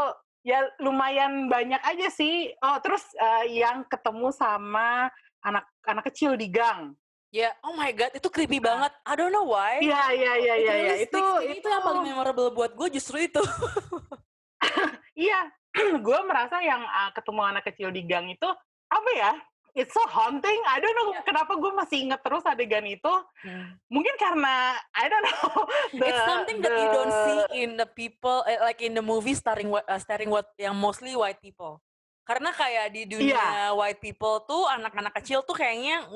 [0.42, 2.54] ya lumayan banyak aja sih.
[2.62, 5.10] Oh, terus uh, yang ketemu sama
[5.46, 6.94] anak anak kecil di gang.
[7.32, 7.54] Ya, yeah.
[7.64, 8.76] oh my god, itu creepy nah.
[8.76, 8.92] banget.
[9.08, 9.80] I don't know why.
[9.80, 10.96] Iya, iya, iya, iya, ya.
[11.00, 13.40] itu itu, itu yang paling memorable buat gue justru itu.
[15.16, 15.48] iya,
[16.06, 18.50] gue merasa yang uh, ketemu anak kecil di gang itu
[18.92, 19.32] apa ya?
[19.76, 20.60] It's so haunting.
[20.68, 21.24] I don't know yeah.
[21.24, 23.14] kenapa gue masih inget terus adegan itu.
[23.44, 23.80] Hmm.
[23.88, 25.52] Mungkin karena I don't know.
[26.00, 29.04] The, it's something the, that you don't see in the people, eh, like in the
[29.04, 31.84] movie starring uh, starring what yang mostly white people.
[32.24, 33.76] Karena kayak di dunia yeah.
[33.76, 36.08] white people tuh anak-anak kecil tuh kayaknya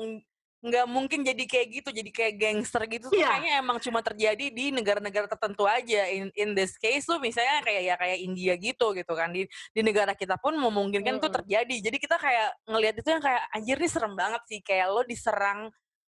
[0.64, 3.28] nggak mungkin jadi kayak gitu jadi kayak gangster gitu yeah.
[3.28, 6.08] kayaknya emang cuma terjadi di negara-negara tertentu aja.
[6.08, 9.30] In in this case tuh misalnya kayak ya kayak India gitu gitu kan.
[9.36, 11.20] Di di negara kita pun memungkinkan mm.
[11.20, 11.76] itu terjadi.
[11.90, 14.60] Jadi kita kayak ngelihat itu yang kayak anjir nih serem banget sih.
[14.64, 15.60] Kayak lo diserang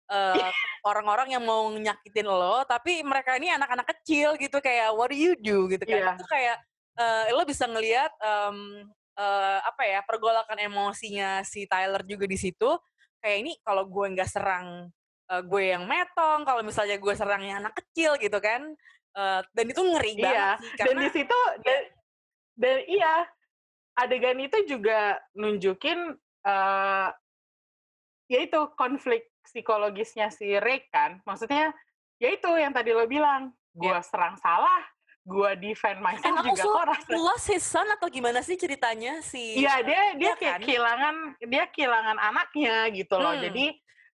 [0.08, 0.50] uh,
[0.88, 4.56] orang-orang yang mau nyakitin lo tapi mereka ini anak-anak kecil gitu.
[4.64, 5.68] Kayak what do you do?
[5.68, 6.00] Gitu kan.
[6.00, 6.16] Yeah.
[6.16, 6.56] itu kayak
[6.96, 8.88] uh, lo bisa ngelihat um,
[9.20, 12.80] uh, apa ya pergolakan emosinya si Tyler juga di situ
[13.20, 14.88] kayak ini kalau gue nggak serang
[15.30, 18.74] uh, gue yang metong kalau misalnya gue serangnya anak kecil gitu kan
[19.14, 20.22] uh, dan itu ngeri iya.
[20.24, 21.60] banget sih karena, dan di situ ya.
[21.62, 21.80] dan,
[22.60, 23.14] dan iya
[24.00, 26.16] adegan itu juga nunjukin
[26.48, 27.08] uh,
[28.30, 31.74] ya itu konflik psikologisnya si Rick kan maksudnya
[32.20, 34.02] ya itu yang tadi lo bilang gue yeah.
[34.02, 34.82] serang salah
[35.30, 39.62] gue defend myself And juga kok rasa lost his son atau gimana sih ceritanya si
[39.62, 40.66] Iya dia dia kayak kan?
[40.66, 41.16] kehilangan
[41.46, 43.44] dia kehilangan anaknya gitu loh hmm.
[43.46, 43.66] jadi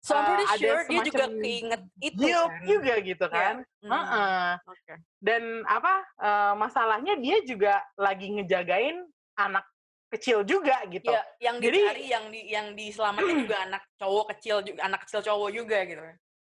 [0.03, 2.51] So I'm pretty uh, sure dia juga keinget itu kan?
[2.67, 3.39] juga gitu iya.
[3.39, 3.55] kan.
[3.63, 3.87] Yeah.
[3.87, 3.95] Mm.
[3.95, 4.47] Uh -uh.
[4.67, 4.97] Okay.
[5.23, 8.99] Dan apa uh, masalahnya dia juga lagi ngejagain
[9.39, 9.63] anak
[10.11, 11.07] kecil juga gitu.
[11.07, 15.19] Yeah, yang Jadi, dicari yang di yang diselamatkan juga anak cowok kecil juga anak kecil
[15.23, 16.03] cowok juga gitu.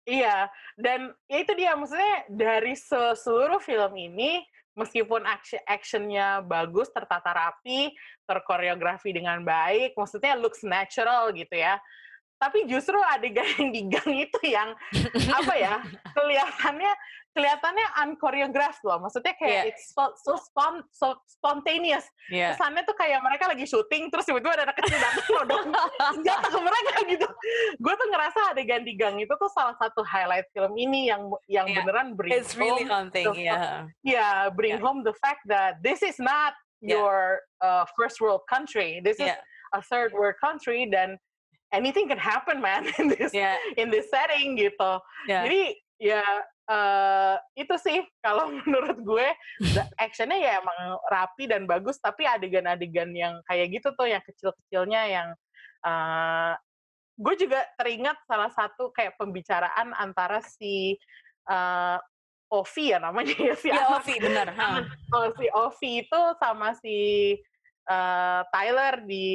[0.08, 0.48] Iya,
[0.80, 2.72] dan ya itu dia maksudnya dari
[3.18, 4.40] seluruh film ini
[4.78, 7.90] meskipun action actionnya bagus, tertata rapi,
[8.24, 11.82] terkoreografi dengan baik, maksudnya looks natural gitu ya.
[12.38, 14.70] Tapi justru adegan yang di gang itu yang
[15.34, 15.74] apa ya
[16.16, 16.92] kelihatannya
[17.34, 19.70] kelihatannya unchoreographed loh maksudnya kayak Iya.
[19.70, 22.54] it's so, so, spon- so spontaneous Iya.
[22.54, 25.66] kesannya tuh kayak mereka lagi syuting terus tiba-tiba ada anak kecil datang nodong
[26.14, 27.28] senjata ke mereka gitu
[27.78, 31.66] gue tuh ngerasa adegan di gang itu tuh salah satu highlight film ini yang yang
[31.66, 31.76] Iya.
[31.82, 33.86] beneran bring It's really home haunting, the- ya.
[34.02, 34.82] yeah bring Yeah.
[34.82, 36.94] home the fact that this is not Yeah.
[36.94, 39.42] your uh, first world country this is Yeah.
[39.74, 41.18] a third world country dan
[41.70, 44.92] anything can happen man in this Ya, in this setting gitu
[45.26, 45.44] ya.
[45.44, 45.62] jadi
[45.98, 46.22] ya
[46.70, 49.28] eh, itu sih kalau menurut gue
[49.96, 55.28] actionnya ya emang rapi dan bagus tapi adegan-adegan yang kayak gitu tuh yang kecil-kecilnya yang
[55.82, 56.52] eh,
[57.18, 60.94] gue juga teringat salah satu kayak pembicaraan antara si
[61.50, 61.98] eh,
[62.48, 64.48] Ovi ya namanya ya si Ya, anak Ovi, benar.
[64.56, 64.80] ha.
[65.12, 66.96] Oh, si Ovi itu sama si
[67.88, 69.28] eh, Tyler di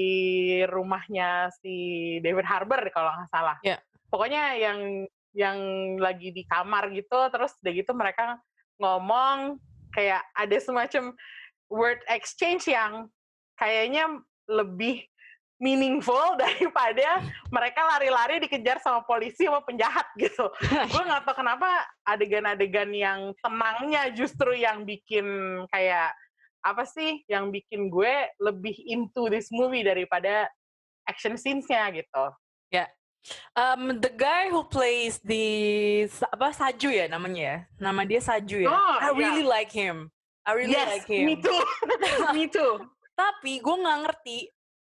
[0.69, 1.75] rumahnya si
[2.21, 3.57] David Harbour kalau nggak salah.
[3.65, 3.81] Ya.
[4.07, 5.57] Pokoknya yang yang
[5.97, 8.37] lagi di kamar gitu, terus udah gitu mereka
[8.77, 9.57] ngomong
[9.93, 11.13] kayak ada semacam
[11.73, 13.09] word exchange yang
[13.57, 15.05] kayaknya lebih
[15.61, 20.51] meaningful daripada mereka lari-lari dikejar sama polisi sama penjahat gitu.
[20.91, 21.69] Gue nggak tahu kenapa
[22.03, 25.25] adegan-adegan yang tenangnya justru yang bikin
[25.71, 26.11] kayak
[26.63, 30.47] apa sih yang bikin gue lebih into this movie daripada
[31.05, 32.25] action scenes-nya gitu.
[33.55, 35.45] Um, the guy who plays the
[36.27, 37.57] apa Saju ya namanya ya.
[37.79, 38.69] Nama dia Saju ya.
[38.69, 40.11] Oh, I really like him.
[40.43, 41.23] I really yes, like him.
[41.29, 41.61] me too,
[42.35, 42.83] me too.
[43.15, 44.37] Tapi gue nggak ngerti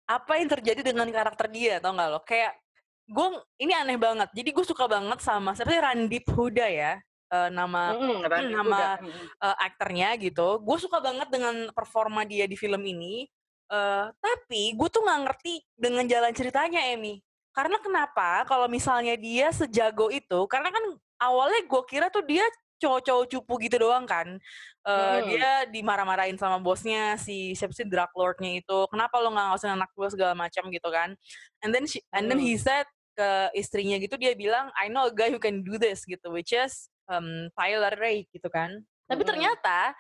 [0.09, 2.21] apa yang terjadi dengan karakter dia, tau nggak lo?
[2.25, 2.57] Kayak
[3.05, 3.29] gue
[3.61, 4.33] ini aneh banget.
[4.33, 6.97] Jadi gue suka banget sama seperti Randip Huda ya,
[7.31, 7.95] eh, nama
[8.27, 8.99] Randy nama-
[9.39, 10.59] eh, aktornya gitu.
[10.61, 13.27] Gue suka banget dengan performa dia di film ini.
[13.71, 17.23] Eh, tapi gue tuh nggak ngerti dengan jalan ceritanya, Emi.
[17.51, 18.43] Karena kenapa?
[18.47, 20.85] Kalau misalnya dia sejago itu, karena kan
[21.19, 22.43] awalnya gue kira tuh dia
[22.81, 24.41] cowok-cowok cupu gitu doang kan.
[24.83, 25.29] Eh, Hmm.
[25.29, 28.79] Dia dimarah-marahin sama bosnya si siapa sih drug lordnya itu.
[28.89, 31.13] Kenapa lo nggak ngawasin anak gue segala macam gitu kan?
[31.61, 35.13] And then she, and then he said ke istrinya gitu dia bilang I know a
[35.13, 38.79] guy who can do this gitu, which is um, Tyler Rake gitu kan.
[39.11, 39.93] Tapi ternyata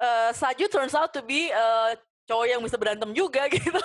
[0.00, 1.90] eh, Saju turns out to be eh,
[2.24, 3.82] cowok yang bisa berantem juga gitu.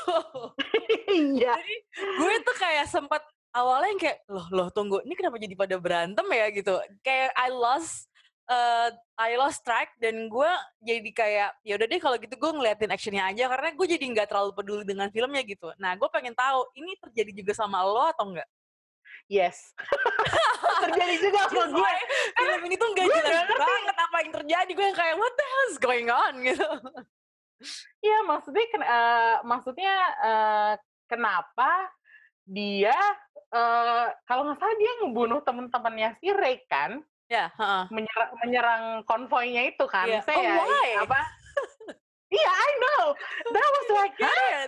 [1.13, 1.54] Iya.
[1.93, 3.21] gue tuh kayak sempat
[3.54, 6.73] awalnya yang kayak loh loh tunggu ini kenapa jadi pada berantem ya gitu.
[7.04, 8.08] Kayak I lost
[8.47, 10.52] eh, I lost track dan gue
[10.84, 14.28] jadi kayak ya udah deh kalau gitu gue ngeliatin actionnya aja karena gue jadi nggak
[14.32, 15.71] terlalu peduli dengan filmnya gitu.
[15.80, 18.49] Nah gue pengen tahu ini terjadi juga sama lo atau enggak?
[19.32, 19.71] Yes.
[20.84, 21.93] Terjadi juga sama gue.
[22.34, 23.56] film ini tuh gue jelas ngerti.
[23.58, 24.71] banget apa yang terjadi.
[24.71, 26.69] Gue yang kayak what the hell is going on gitu.
[27.99, 30.71] Iya, maksudnya ken- eh, maksudnya eh,
[31.06, 31.71] kenapa
[32.43, 32.97] dia
[33.49, 37.84] eh, kalau nggak salah dia ngebunuh teman-temannya si Ray kan Ya, heeh.
[37.89, 40.21] menyerang, menyerang konvoynya itu kan Iya.
[40.21, 40.89] saya Oh, why?
[41.02, 41.19] apa
[42.28, 43.04] Iya, I know.
[43.47, 44.65] That was like, huh?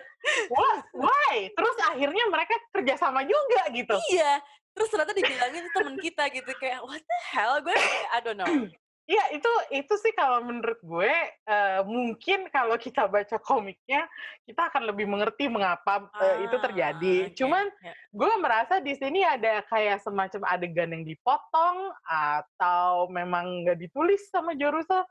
[0.48, 0.86] What?
[0.94, 1.50] Why?
[1.50, 3.98] Terus akhirnya mereka kerjasama juga gitu.
[4.08, 4.38] Iya.
[4.76, 7.76] Terus ternyata dibilangin temen kita gitu kayak what the hell gue
[8.12, 8.46] I don't know.
[9.06, 14.10] Iya, itu itu sih kalau menurut gue eh, mungkin kalau kita baca komiknya
[14.50, 17.16] kita akan lebih mengerti mengapa eh, itu Ah, terjadi.
[17.30, 17.38] oke.
[17.38, 17.94] Cuman Ya.
[17.94, 24.58] gue merasa di sini ada kayak semacam adegan yang dipotong atau memang nggak ditulis sama
[24.58, 25.06] Jorusa.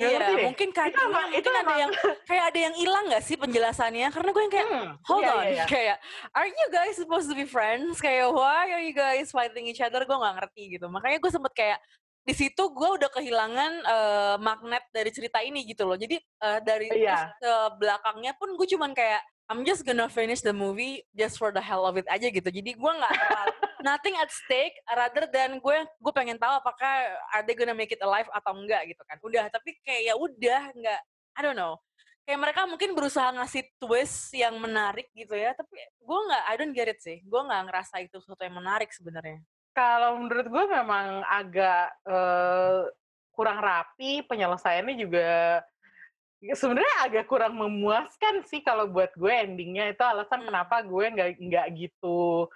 [0.00, 1.90] Iya, mungkin kan Itu emang- mungkin itu ada emang- yang
[2.30, 4.08] kayak ada yang hilang nggak sih penjelasannya?
[4.08, 5.64] Karena gue yang kayak Hmm, hold iya, on, iya, iya.
[5.76, 5.96] kayak
[6.30, 7.98] aren't you guys supposed to be friends?
[7.98, 10.00] Kayak why are you guys fighting each other?
[10.02, 10.86] Gue nggak ngerti gitu.
[10.86, 11.78] Makanya gue sempet kayak
[12.20, 15.96] di situ gue udah kehilangan eh, magnet dari cerita ini gitu loh.
[15.96, 17.32] Jadi eh, dari Iya.
[17.36, 21.58] terus belakangnya pun gue cuman kayak I'm just gonna finish the movie just for the
[21.58, 22.46] hell of it aja gitu.
[22.46, 23.52] Jadi gue nggak terlalu
[23.82, 28.00] nothing at stake rather than gue gue pengen tahu apakah are they gonna make it
[28.00, 29.16] alive atau enggak gitu kan.
[29.20, 31.00] Udah tapi kayak ya udah nggak
[31.36, 31.78] I don't know.
[32.28, 36.76] Kayak mereka mungkin berusaha ngasih twist yang menarik gitu ya, tapi gue nggak, I don't
[36.76, 37.18] get it sih.
[37.26, 39.40] Gue nggak ngerasa itu sesuatu yang menarik sebenarnya.
[39.74, 42.80] Kalau menurut gue memang agak eh,
[43.34, 45.64] kurang rapi penyelesaiannya juga
[46.40, 50.48] ya sebenarnya agak kurang memuaskan sih kalau buat gue endingnya itu alasan Hmm.
[50.48, 52.48] kenapa gue nggak nggak gitu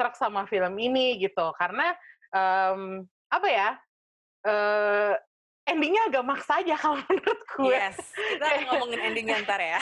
[0.00, 1.52] serak sama film ini gitu.
[1.60, 1.92] Karena
[2.32, 3.76] em, apa ya
[4.48, 5.12] eh,
[5.68, 7.76] endingnya agak maksa aja kalau menurut gue.
[7.76, 9.80] Yes, kita akan ngomongin endingnya ntar ya.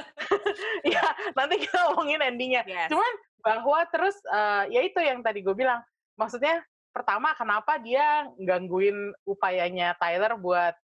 [0.94, 2.62] ya nanti kita ngomongin endingnya.
[2.62, 2.94] Yes.
[2.94, 5.82] cuman bahwa terus eh, ya itu yang tadi gue bilang.
[6.14, 6.62] Maksudnya
[6.94, 10.78] pertama kenapa dia gangguin upayanya Tyler buat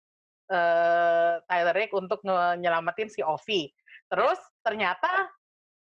[0.48, 2.24] eh, Tyler Rake untuk
[2.56, 3.68] nyelamatin si Ovi?
[4.08, 5.28] Terus ternyata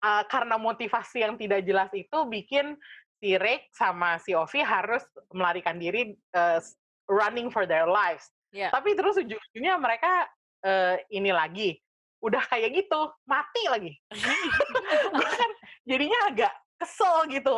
[0.02, 2.76] uh, karena motivasi yang tidak jelas itu bikin
[3.22, 6.58] si Rick sama si Ovi harus melarikan diri uh,
[7.06, 8.26] running for their lives.
[8.50, 8.74] Yeah.
[8.74, 10.26] Tapi terus ujung-ujungnya mereka
[10.66, 11.78] uh, ini lagi
[12.22, 13.92] udah kayak gitu mati lagi.
[15.42, 15.50] kan
[15.86, 17.50] jadinya agak kesel gitu.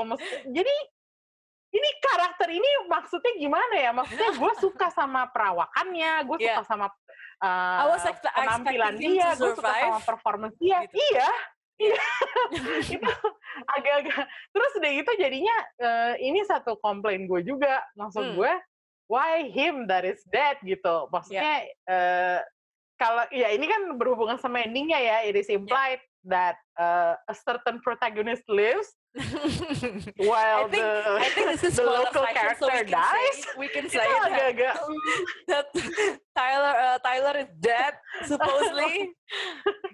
[0.49, 0.75] Jadi
[1.75, 3.91] ini karakter ini maksudnya gimana ya?
[3.91, 6.69] Maksudnya gue suka sama perawakannya, gue suka yeah.
[6.69, 6.87] sama
[7.43, 7.99] uh,
[8.37, 10.87] penampilan dia, gue suka sama performance dia.
[10.87, 10.97] Gitu.
[10.97, 11.29] Iya,
[11.81, 12.01] iya.
[12.97, 13.13] itu
[13.77, 14.25] agak-agak.
[14.51, 17.83] Terus udah gitu jadinya uh, ini satu komplain gue juga.
[17.99, 18.37] Maksud hmm.
[18.39, 18.53] gue,
[19.11, 21.09] why him that is dead gitu?
[21.11, 21.91] Maksudnya yeah.
[21.91, 22.39] uh,
[22.99, 25.17] kalau ya ini kan berhubungan sama endingnya ya.
[25.27, 26.14] It is implied yeah.
[26.25, 28.89] That uh, a certain protagonist lives
[30.17, 33.37] while I think, the, I think this is the local character so we dies.
[33.39, 34.87] Say, we can say that,
[35.49, 35.67] that
[36.37, 37.95] Tyler uh, Tyler is dead
[38.27, 39.13] supposedly,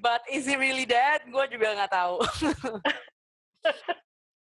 [0.03, 1.21] but is he really dead?
[1.29, 2.16] Gue juga nggak tahu.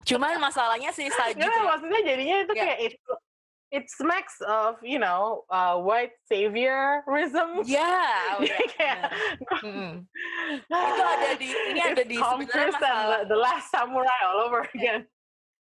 [0.08, 1.36] Cuman masalahnya sih saja.
[1.36, 2.64] Nggak, maksudnya jadinya itu yeah.
[2.64, 3.12] kayak itu
[3.70, 7.66] it smacks of you know uh, white saviorism.
[7.66, 8.46] Yeah, oh,
[8.78, 9.02] yeah.
[9.62, 9.94] hmm.
[10.94, 15.06] itu ada di ini ada di sebenarnya masalah the last samurai all over again.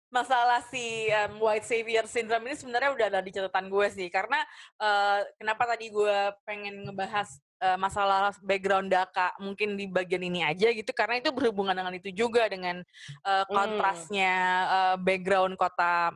[0.09, 4.41] Masalah si um, white savior syndrome ini sebenarnya udah ada di catatan gue sih karena
[4.81, 6.17] uh, kenapa tadi gue
[6.49, 7.29] pengen ngebahas
[7.61, 12.09] uh, masalah background Daka mungkin di bagian ini aja gitu karena itu berhubungan dengan itu
[12.09, 12.81] juga dengan
[13.21, 14.33] uh, kontrasnya
[14.65, 16.09] uh, background kota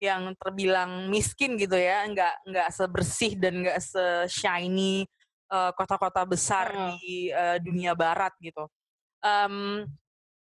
[0.00, 5.04] yang terbilang miskin gitu ya, nggak nggak sebersih dan nggak se-shiny
[5.52, 6.88] uh, kota-kota besar hmm.
[6.96, 8.64] di uh, dunia barat gitu.
[9.20, 9.84] Um,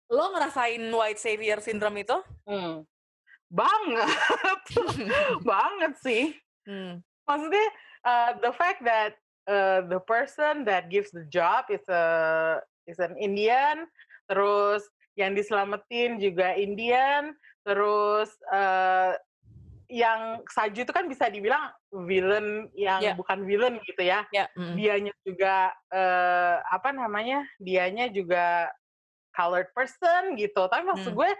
[0.08, 2.18] lo ngerasain white savior syndrome itu?
[2.48, 2.88] Hmm.
[3.52, 4.62] Banget,
[5.52, 6.24] banget sih.
[6.64, 7.04] Hmm.
[7.28, 7.68] Maksudnya
[8.08, 9.20] uh, the fact that
[9.50, 12.04] uh, the person that gives the job is a
[12.90, 13.86] is an Indian,
[14.26, 17.36] terus yang diselamatin juga Indian,
[17.68, 19.14] terus uh,
[19.90, 21.74] yang Saju itu kan bisa dibilang
[22.06, 23.18] villain yang yeah.
[23.18, 24.22] bukan villain gitu ya.
[24.30, 24.46] Yeah.
[24.54, 24.78] Mm.
[24.78, 27.42] Dianya juga uh, apa namanya?
[27.58, 28.70] Dianya juga
[29.34, 30.70] colored person gitu.
[30.70, 31.18] Tapi maksud mm.
[31.18, 31.32] gue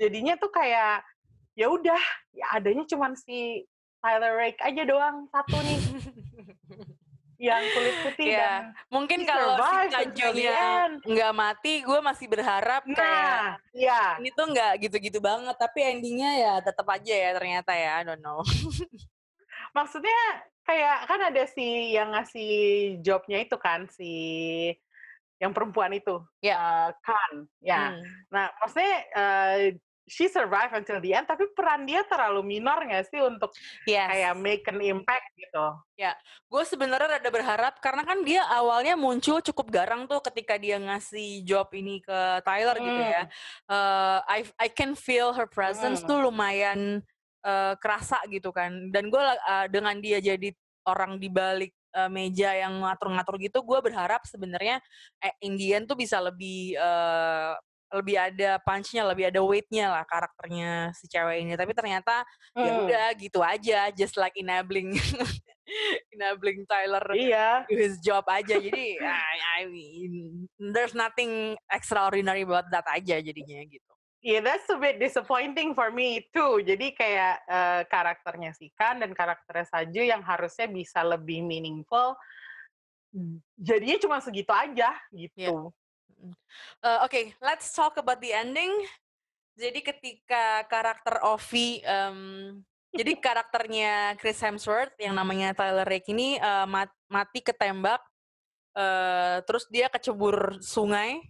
[0.00, 1.04] jadinya tuh kayak
[1.52, 2.00] ya udah,
[2.32, 3.68] ya adanya cuman si
[4.00, 5.80] Tyler Rake aja doang satu nih.
[7.38, 8.42] yang kulit putih yeah.
[8.42, 13.38] dan mungkin kalau si Tajunya nggak mati gue masih berharap nah, kayak
[13.70, 14.18] yeah.
[14.18, 18.18] ini tuh nggak gitu-gitu banget tapi endingnya ya tetap aja ya ternyata ya I don't
[18.18, 18.42] know
[19.78, 20.18] maksudnya
[20.66, 22.52] kayak kan ada si yang ngasih
[23.06, 24.12] jobnya itu kan si
[25.38, 26.58] yang perempuan itu yeah.
[26.58, 28.02] uh, kan ya hmm.
[28.34, 29.62] nah maksudnya uh,
[30.08, 33.52] she survive until the end, tapi peran dia terlalu minor nggak sih untuk
[33.84, 34.08] yes.
[34.08, 35.66] kayak make an impact gitu?
[35.94, 36.16] Ya,
[36.48, 41.44] gue sebenarnya ada berharap karena kan dia awalnya muncul cukup garang tuh ketika dia ngasih
[41.44, 42.86] job ini ke Tyler hmm.
[42.88, 43.22] gitu ya.
[43.68, 46.08] Uh, I I can feel her presence hmm.
[46.08, 47.04] tuh lumayan
[47.44, 48.90] uh, kerasa gitu kan.
[48.90, 50.50] Dan gue uh, dengan dia jadi
[50.88, 54.80] orang di balik uh, meja yang ngatur-ngatur gitu, gue berharap sebenarnya
[55.20, 57.54] eh, Indian tuh bisa lebih uh,
[57.88, 61.56] lebih ada punch-nya, lebih ada weight-nya lah karakternya si cewek ini.
[61.56, 62.66] Tapi ternyata ya hmm.
[62.66, 64.92] ya udah gitu aja, just like enabling
[66.16, 67.64] enabling Tyler iya.
[67.68, 68.56] do his job aja.
[68.56, 73.88] Jadi I, I mean, there's nothing extraordinary about that aja jadinya gitu.
[74.18, 76.58] Yeah, that's a bit disappointing for me too.
[76.66, 82.18] Jadi kayak uh, karakternya si Kan dan karakternya Saju yang harusnya bisa lebih meaningful,
[83.54, 85.70] jadinya cuma segitu aja gitu.
[85.70, 85.77] Yeah.
[86.18, 88.70] Uh, Oke, okay, let's talk about the ending.
[89.58, 92.62] Jadi ketika karakter Ovi, um,
[92.94, 97.98] jadi karakternya Chris Hemsworth yang namanya Tyler Rake ini uh, mat mati ketembak,
[98.78, 101.22] uh, terus dia kecebur sungai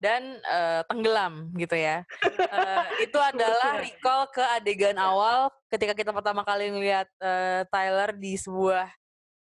[0.00, 2.04] dan uh, tenggelam gitu ya.
[2.24, 8.36] Uh, itu adalah recall ke adegan awal ketika kita pertama kali melihat uh, Tyler di
[8.36, 8.88] sebuah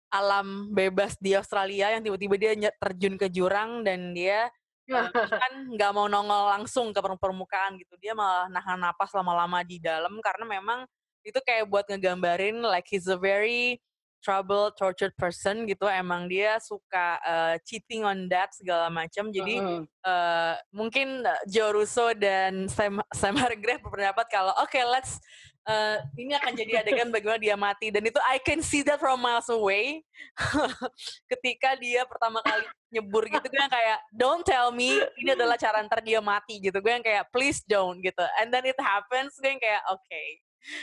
[0.09, 4.49] alam bebas di Australia yang tiba-tiba dia terjun ke jurang dan dia
[4.89, 10.17] kan nggak mau nongol langsung ke permukaan gitu dia malah nahan napas lama-lama di dalam
[10.25, 10.89] karena memang
[11.23, 13.77] itu kayak buat ngegambarin like he's a very
[14.19, 19.67] troubled tortured person gitu emang dia suka uh, cheating on that segala macam jadi uh
[19.67, 19.83] -huh.
[20.03, 25.23] uh, mungkin Joe Russo dan Sam Sam Hargrave berpendapat kalau oke okay, let's
[25.69, 27.93] uh, ini akan jadi adegan bagaimana dia mati.
[27.93, 30.01] Dan itu I can see that from miles away.
[31.31, 35.85] Ketika dia pertama kali nyebur gitu gue yang kayak don't tell me ini adalah cara
[35.85, 36.81] ntar dia mati gitu.
[36.81, 38.25] Gue yang kayak please don't gitu.
[38.41, 40.41] And then it happens gue yang kayak oke okay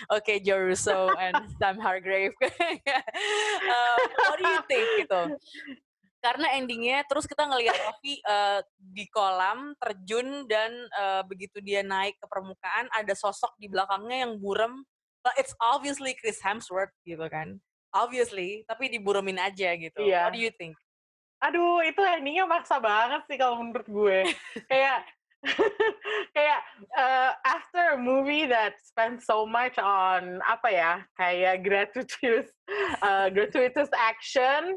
[0.09, 2.33] Oke, okay, Joe Russo and Sam Hargrave.
[2.43, 3.99] um,
[4.31, 4.87] what do you think?
[5.05, 5.21] Gitu?
[6.25, 12.17] Karena endingnya terus kita ngelihat Luffy uh, di kolam terjun dan uh, begitu dia naik
[12.17, 14.81] ke permukaan ada sosok di belakangnya yang burem.
[15.21, 17.61] But it's obviously Chris Hemsworth gitu kan.
[17.93, 20.01] Obviously tapi diburemin aja gitu.
[20.01, 20.25] Yeah.
[20.25, 20.73] what do you think?
[21.45, 24.19] Aduh itu endingnya maksa banget sih kalau menurut gue.
[24.71, 25.05] Kayak
[26.35, 26.61] kayak
[26.97, 32.49] uh, after a movie that spends so much on apa ya kayak gratuitous
[33.05, 34.73] uh, gratuitous action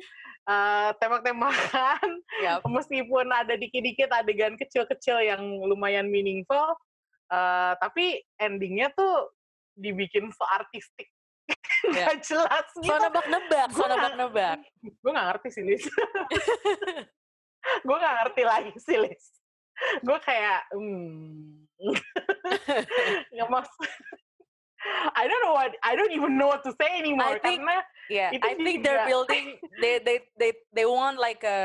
[0.49, 2.09] uh, tembak-tembakan
[2.43, 2.65] yep.
[2.65, 6.75] meskipun ada dikit-dikit adegan kecil-kecil yang lumayan meaningful
[7.31, 9.31] uh, tapi endingnya tuh
[9.79, 11.07] dibikin so artistik
[11.95, 12.13] yeah.
[12.13, 12.93] gak jelas gitu.
[12.93, 14.59] So nebak-nebak, so nebak-nebak.
[15.03, 15.85] Gue gak ngerti sih, Liz.
[17.85, 19.25] gue gak ngerti lagi sih, Liz.
[20.05, 21.69] Gue kayak, hmm.
[23.37, 23.89] gak maksud.
[25.15, 27.37] I don't know what I don't even know what to say anymore.
[27.37, 27.79] I think, karena
[28.09, 31.59] yeah I think they're building they they they they want like a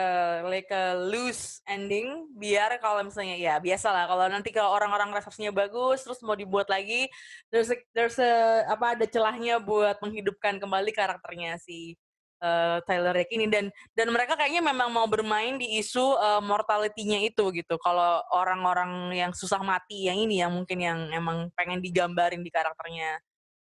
[0.43, 5.55] like a loose ending biar kalau misalnya ya biasa lah kalau nanti kalau orang-orang resepsinya
[5.55, 7.07] bagus terus mau dibuat lagi
[7.49, 11.95] there's a, there's a apa ada celahnya buat menghidupkan kembali karakternya si
[12.43, 17.23] uh, Tyler Rake ini dan dan mereka kayaknya memang mau bermain di isu uh, mortality-nya
[17.23, 17.79] itu gitu.
[17.79, 23.17] Kalau orang-orang yang susah mati yang ini yang mungkin yang emang pengen digambarin di karakternya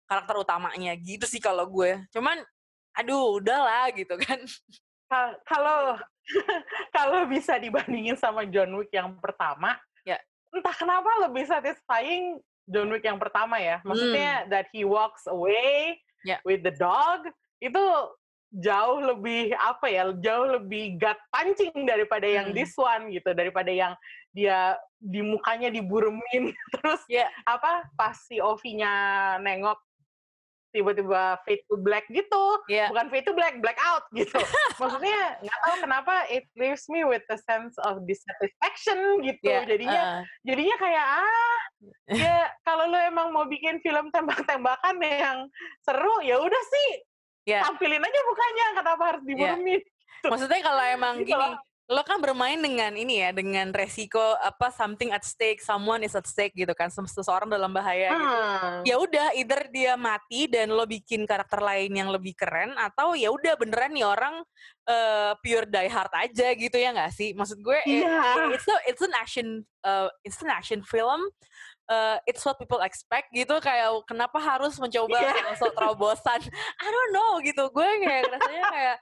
[0.08, 2.00] karakter utamanya gitu sih kalau gue.
[2.16, 2.40] Cuman
[2.96, 4.40] aduh udahlah gitu kan.
[5.46, 6.00] Kalau
[6.96, 9.76] kalau bisa dibandingin sama John Wick yang pertama,
[10.06, 10.18] ya
[10.56, 12.38] entah kenapa lebih satisfying
[12.70, 13.82] John Wick yang pertama ya.
[13.82, 14.48] Maksudnya hmm.
[14.54, 16.38] that he walks away yeah.
[16.46, 17.26] with the dog
[17.60, 17.84] itu
[18.50, 22.36] jauh lebih apa ya jauh lebih gut punching daripada hmm.
[22.36, 23.93] yang this one gitu daripada yang
[24.34, 27.30] dia di mukanya diburemin terus yeah.
[27.45, 29.78] apa pas si Ovi-nya nengok
[30.70, 32.93] tiba-tiba fade to black gitu yeah.
[32.93, 34.38] bukan fade to black black out gitu
[34.82, 39.66] maksudnya nggak tahu kenapa it leaves me with a sense of dissatisfaction gitu yeah.
[39.66, 40.22] jadinya uh.
[40.45, 41.58] jadinya kayak ah
[42.22, 45.38] ya kalau lo emang mau bikin film tembak-tembakan yang
[45.82, 46.89] seru ya udah sih
[47.50, 47.66] yeah.
[47.66, 49.30] tampilin aja mukanya kenapa harus iya.
[49.34, 50.30] diburumin yeah.
[50.30, 51.58] maksudnya kalau emang gitu gini
[51.89, 56.30] lo kan bermain dengan ini ya dengan resiko apa something at stake someone is at
[56.30, 58.22] stake gitu kan seseorang dalam bahaya gitu.
[58.22, 58.86] hmm.
[58.86, 63.18] gitu ya udah either dia mati dan lo bikin karakter lain yang lebih keren atau
[63.18, 64.38] ya udah beneran nih orang
[64.86, 68.54] uh, pure die hard aja gitu ya nggak sih maksud gue yeah.
[68.54, 71.26] it, it's a, it's an action uh, it's an action film
[71.90, 75.58] uh, it's what people expect gitu kayak kenapa harus mencoba yeah.
[75.58, 76.40] so terobosan?
[76.80, 77.68] I don't know gitu.
[77.74, 78.98] Gue kayak rasanya kayak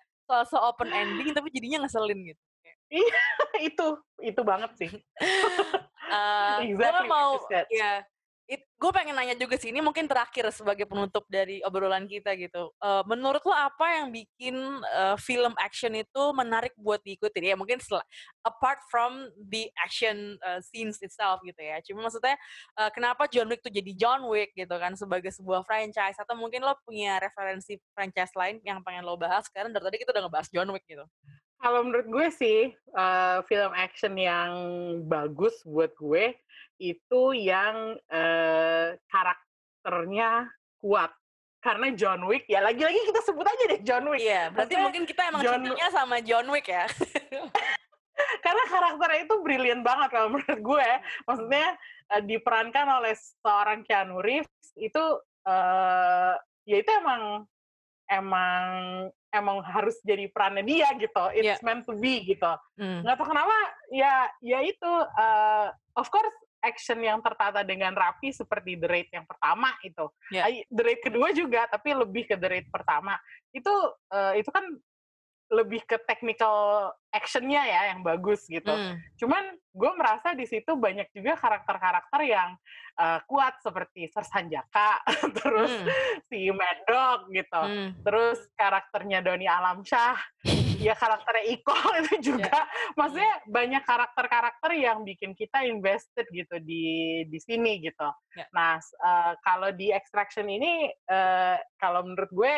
[0.47, 2.41] so, open ending tapi jadinya ngeselin gitu.
[2.88, 3.19] Iya
[3.69, 3.88] itu
[4.23, 4.91] itu banget sih.
[6.07, 7.35] Uh, exactly gue mau
[7.67, 8.01] ya
[8.47, 12.71] it, gue pengen nanya juga sih ini mungkin terakhir sebagai penutup dari obrolan kita gitu.
[12.79, 14.55] Uh, menurut lo apa yang bikin
[14.95, 17.53] uh, film action itu menarik buat diikutin?
[17.53, 18.07] Ya mungkin setelah,
[18.47, 21.83] apart from the action uh, scenes itself gitu ya.
[21.83, 22.39] Cuma maksudnya
[22.79, 26.63] uh, kenapa John Wick tuh jadi John Wick gitu kan sebagai sebuah franchise atau mungkin
[26.63, 30.47] lo punya referensi franchise lain yang pengen lo bahas sekarang dari tadi kita udah ngebahas
[30.55, 31.03] John Wick gitu.
[31.57, 32.59] Kalau menurut gue sih
[32.93, 34.53] uh, film action yang
[35.09, 36.37] bagus buat gue
[36.78, 40.49] itu yang uh, karakternya
[40.82, 41.11] kuat.
[41.57, 44.21] Karena John Wick, ya lagi-lagi kita sebut aja deh John Wick.
[44.23, 45.59] Iya, berarti Maksudnya, mungkin kita emang John...
[45.65, 46.86] cintanya sama John Wick ya.
[48.45, 50.89] Karena karakternya itu brilian banget kalau menurut gue.
[51.28, 51.67] Maksudnya
[52.13, 53.13] uh, diperankan oleh
[53.43, 55.03] seorang Keanu Reeves itu
[55.49, 57.43] uh, ya itu emang
[58.07, 58.63] emang
[59.36, 61.23] emang harus jadi perannya dia gitu.
[61.36, 61.65] It's yeah.
[61.65, 62.51] meant to be gitu.
[62.80, 63.03] Mm.
[63.03, 63.55] Nggak tahu kenapa
[63.91, 65.67] ya ya itu uh,
[65.99, 70.05] of course action yang tertata dengan rapi seperti The Raid yang pertama itu.
[70.33, 70.65] Yeah.
[70.67, 73.17] The Raid kedua juga, tapi lebih ke The Raid pertama.
[73.53, 73.71] Itu
[74.13, 74.65] uh, itu kan
[75.47, 78.67] lebih ke technical actionnya ya yang bagus gitu.
[78.67, 78.99] Mm.
[79.15, 82.51] Cuman gue merasa di situ banyak juga karakter-karakter yang
[82.99, 84.99] uh, kuat seperti Sersan Jaka,
[85.39, 85.87] terus mm.
[86.27, 88.03] si Mad Dog gitu, mm.
[88.03, 90.19] terus karakternya Doni Alamsyah,
[90.78, 91.73] ya karakternya Iko
[92.05, 92.93] itu juga, yeah.
[92.93, 98.09] maksudnya banyak karakter-karakter yang bikin kita invested gitu di di sini gitu.
[98.38, 98.47] Yeah.
[98.53, 102.53] Nah uh, kalau di Extraction ini, uh, kalau menurut gue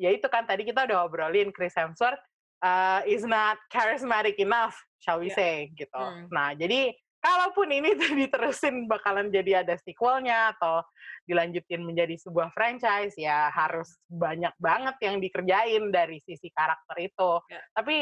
[0.00, 2.20] ya itu kan tadi kita udah obrolin Chris Hemsworth
[2.64, 5.36] uh, is not charismatic enough, shall we yeah.
[5.36, 6.00] say gitu.
[6.00, 6.28] Hmm.
[6.32, 7.94] Nah, jadi kalaupun ini
[8.26, 10.82] diterusin bakalan jadi ada sequelnya atau
[11.28, 17.30] dilanjutin menjadi sebuah franchise ya harus banyak banget yang dikerjain dari sisi karakter itu.
[17.46, 17.64] Yeah.
[17.76, 17.96] Tapi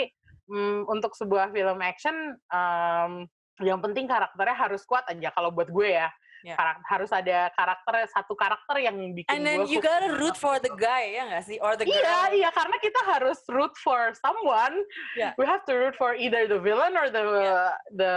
[0.48, 5.98] um, untuk sebuah film action um, yang penting karakternya harus kuat aja kalau buat gue
[5.98, 6.08] ya
[6.44, 6.56] yeah.
[6.58, 10.70] karakter, harus ada karakter satu karakter yang bikin and then you gotta root for the
[10.78, 14.14] guy ya nggak sih or the iya, girl iya iya karena kita harus root for
[14.18, 14.74] someone
[15.18, 15.34] yeah.
[15.40, 17.74] we have to root for either the villain or the yeah.
[17.94, 18.14] the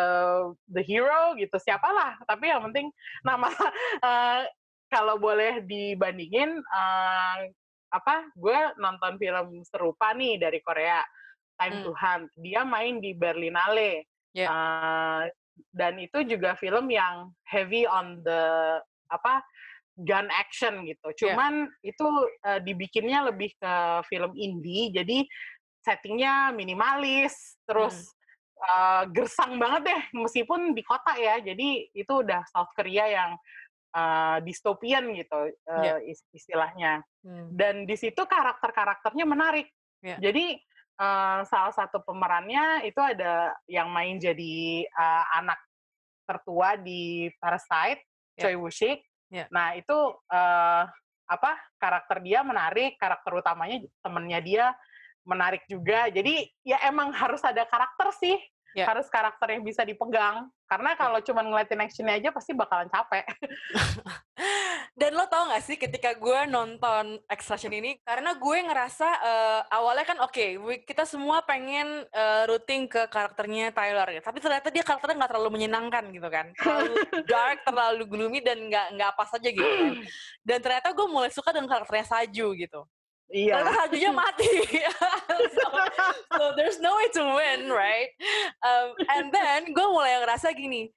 [0.73, 2.89] the hero gitu siapalah tapi yang penting
[3.27, 3.49] nama
[4.03, 4.41] uh,
[4.91, 7.39] kalau boleh dibandingin uh,
[7.91, 11.03] apa gue nonton film serupa nih dari Korea
[11.59, 11.85] Time hmm.
[11.85, 14.47] to Hunt dia main di Berlinale yeah.
[14.47, 15.23] uh,
[15.69, 18.41] dan itu juga film yang heavy on the
[19.13, 19.45] apa
[20.01, 21.13] gun action gitu.
[21.13, 21.17] Ya.
[21.35, 21.91] Cuman yeah.
[21.91, 22.07] itu
[22.47, 23.73] uh, dibikinnya lebih ke
[24.09, 25.27] film indie, jadi
[25.81, 28.65] settingnya minimalis, terus hmm.
[28.65, 31.37] uh, gersang banget deh, meskipun di kota ya.
[31.43, 33.31] Jadi itu udah South Korea yang
[33.93, 35.99] uh, dystopian gitu uh, yeah.
[36.33, 37.03] istilahnya.
[37.21, 37.51] Hmm.
[37.53, 39.67] Dan di situ karakter-karakternya menarik.
[40.01, 40.17] Yeah.
[40.17, 40.57] Jadi
[41.01, 45.57] uh, salah satu pemerannya itu ada yang main jadi uh, anak
[46.29, 48.05] tertua di Parasite,
[48.37, 48.41] yeah.
[48.45, 48.99] Choi Woo-sik.
[49.33, 49.49] Yeah.
[49.49, 49.97] Nah itu
[50.29, 50.83] uh,
[51.25, 54.65] apa karakter dia menarik, karakter utamanya temennya dia
[55.25, 56.07] menarik juga.
[56.13, 58.37] Jadi ya emang harus ada karakter sih
[58.75, 58.87] yeah.
[58.87, 60.47] harus karakter yang bisa dipegang.
[60.71, 60.99] Karena ya.
[61.03, 63.27] kalau cuma ngeliatin actionnya aja pasti bakalan capek.
[64.99, 70.05] Dan lo tau gak sih ketika gue nonton Extraction ini karena gue ngerasa uh, awalnya
[70.07, 70.55] kan oke okay,
[70.87, 75.51] kita semua pengen uh, rooting ke karakternya Tyler ya tapi ternyata dia karakternya nggak terlalu
[75.59, 76.45] menyenangkan gitu kan.
[76.55, 76.93] Terlalu
[77.31, 79.95] dark terlalu gloomy dan nggak nggak apa saja gitu kan.
[80.47, 82.81] Dan ternyata gue mulai suka dengan karakternya Saju gitu
[83.31, 83.63] Iya.
[83.63, 84.49] Ternyata sajunya mati.
[85.55, 85.65] so,
[86.35, 88.11] so there's no way to win, right?
[88.59, 90.91] Um, and then gue mulai ngerasa gini,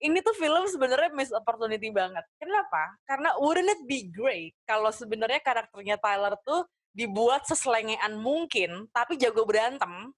[0.00, 2.24] ini tuh film sebenarnya miss opportunity banget.
[2.38, 2.94] Kenapa?
[3.04, 6.64] Karena wouldn't it be great kalau sebenarnya karakternya Tyler tuh
[6.94, 10.10] dibuat seselengean mungkin, tapi jago berantem.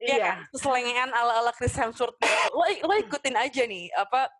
[0.00, 0.16] Iya.
[0.16, 0.38] Ya kan?
[0.56, 2.16] Seselengean ala-ala Chris Hemsworth.
[2.56, 4.32] Lo, lo ikutin aja nih, apa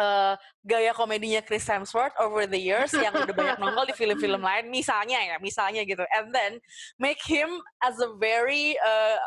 [0.00, 0.34] uh,
[0.64, 5.18] gaya komedinya Chris Hemsworth over the years yang udah banyak nongol di film-film lain misalnya
[5.20, 6.04] ya misalnya gitu.
[6.14, 6.60] And then
[7.00, 9.18] make him as a very uh,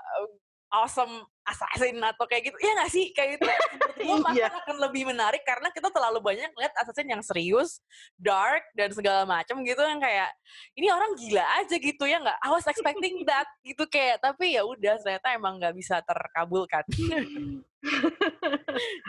[0.70, 5.74] awesome assassin atau kayak gitu ya nggak sih kayak menurut gue akan lebih menarik karena
[5.74, 7.82] kita terlalu banyak lihat assassin yang serius
[8.22, 10.30] dark dan segala macam gitu yang kayak
[10.78, 14.62] ini orang gila aja gitu ya nggak I was expecting that gitu kayak tapi ya
[14.62, 16.86] udah ternyata emang nggak bisa terkabulkan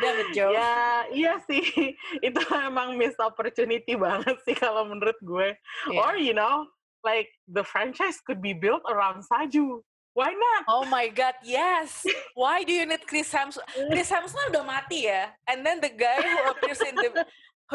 [0.01, 0.55] Damn Joe.
[0.55, 1.91] Ya, iya sih.
[2.23, 5.59] Itu emang miss opportunity banget sih kalau menurut gue.
[5.91, 5.99] Yeah.
[5.99, 6.71] Or you know,
[7.03, 9.83] like the franchise could be built around Saju.
[10.13, 10.63] Why not?
[10.67, 12.03] Oh my God, yes.
[12.35, 13.67] Why do you need Chris Hemsworth?
[13.95, 15.31] Chris Hemsworth udah mati ya.
[15.47, 17.23] And then the guy who appears in the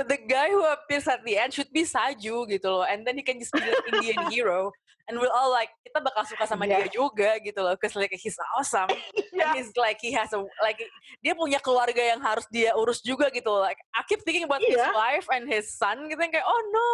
[0.03, 2.83] the guy who appears at the end should be Saju gitu loh.
[2.83, 4.75] And then he can just be an Indian hero.
[5.07, 6.81] And we're all like, kita bakal suka sama yeah.
[6.81, 7.77] dia juga gitu loh.
[7.77, 8.89] Cause like he's awesome.
[9.31, 9.53] yeah.
[9.53, 10.81] And he's like, he has a, like,
[11.21, 13.63] dia punya keluarga yang harus dia urus juga gitu loh.
[13.63, 14.75] Like, I keep thinking about yeah.
[14.75, 16.19] his wife and his son gitu.
[16.19, 16.89] Yang kayak, oh no.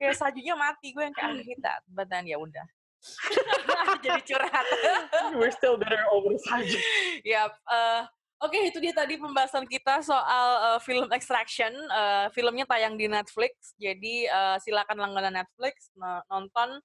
[0.00, 0.96] Kayak Sajunya mati.
[0.96, 1.84] Gue yang kayak, I hate that.
[1.86, 2.64] But then ya udah.
[4.04, 4.66] Jadi curhat.
[5.38, 6.78] We're still better over saja.
[7.24, 7.52] Yap.
[7.68, 8.04] Uh,
[8.42, 11.72] Oke, okay, itu dia tadi pembahasan kita soal uh, film Extraction.
[11.88, 15.88] Uh, filmnya tayang di Netflix, jadi uh, silakan langganan Netflix
[16.28, 16.76] nonton.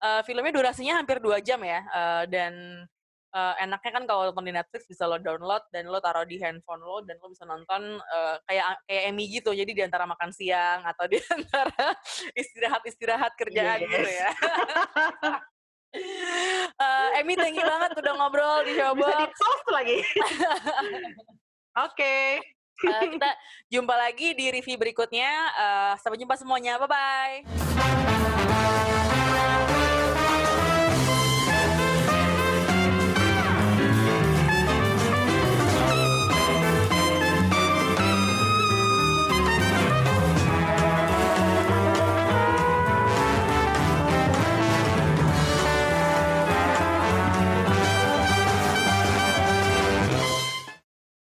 [0.00, 2.86] Uh, filmnya durasinya hampir dua jam ya, uh, dan
[3.34, 6.80] uh, enaknya kan kalau nonton di Netflix bisa lo download dan lo taruh di handphone
[6.80, 9.50] lo dan lo bisa nonton uh, kayak kayak Emmy gitu.
[9.50, 11.92] Jadi di antara makan siang atau di antara
[12.32, 13.90] istirahat-istirahat kerjaan yes.
[13.90, 14.30] gitu ya.
[16.80, 19.06] uh, Emi thank you banget udah ngobrol di Showbox.
[19.06, 19.98] Bisa di post lagi.
[21.74, 21.74] Oke.
[21.74, 22.38] okay.
[22.86, 23.30] uh, kita
[23.70, 25.30] jumpa lagi di review berikutnya.
[25.54, 26.78] Uh, sampai jumpa semuanya.
[26.82, 28.83] Bye-bye.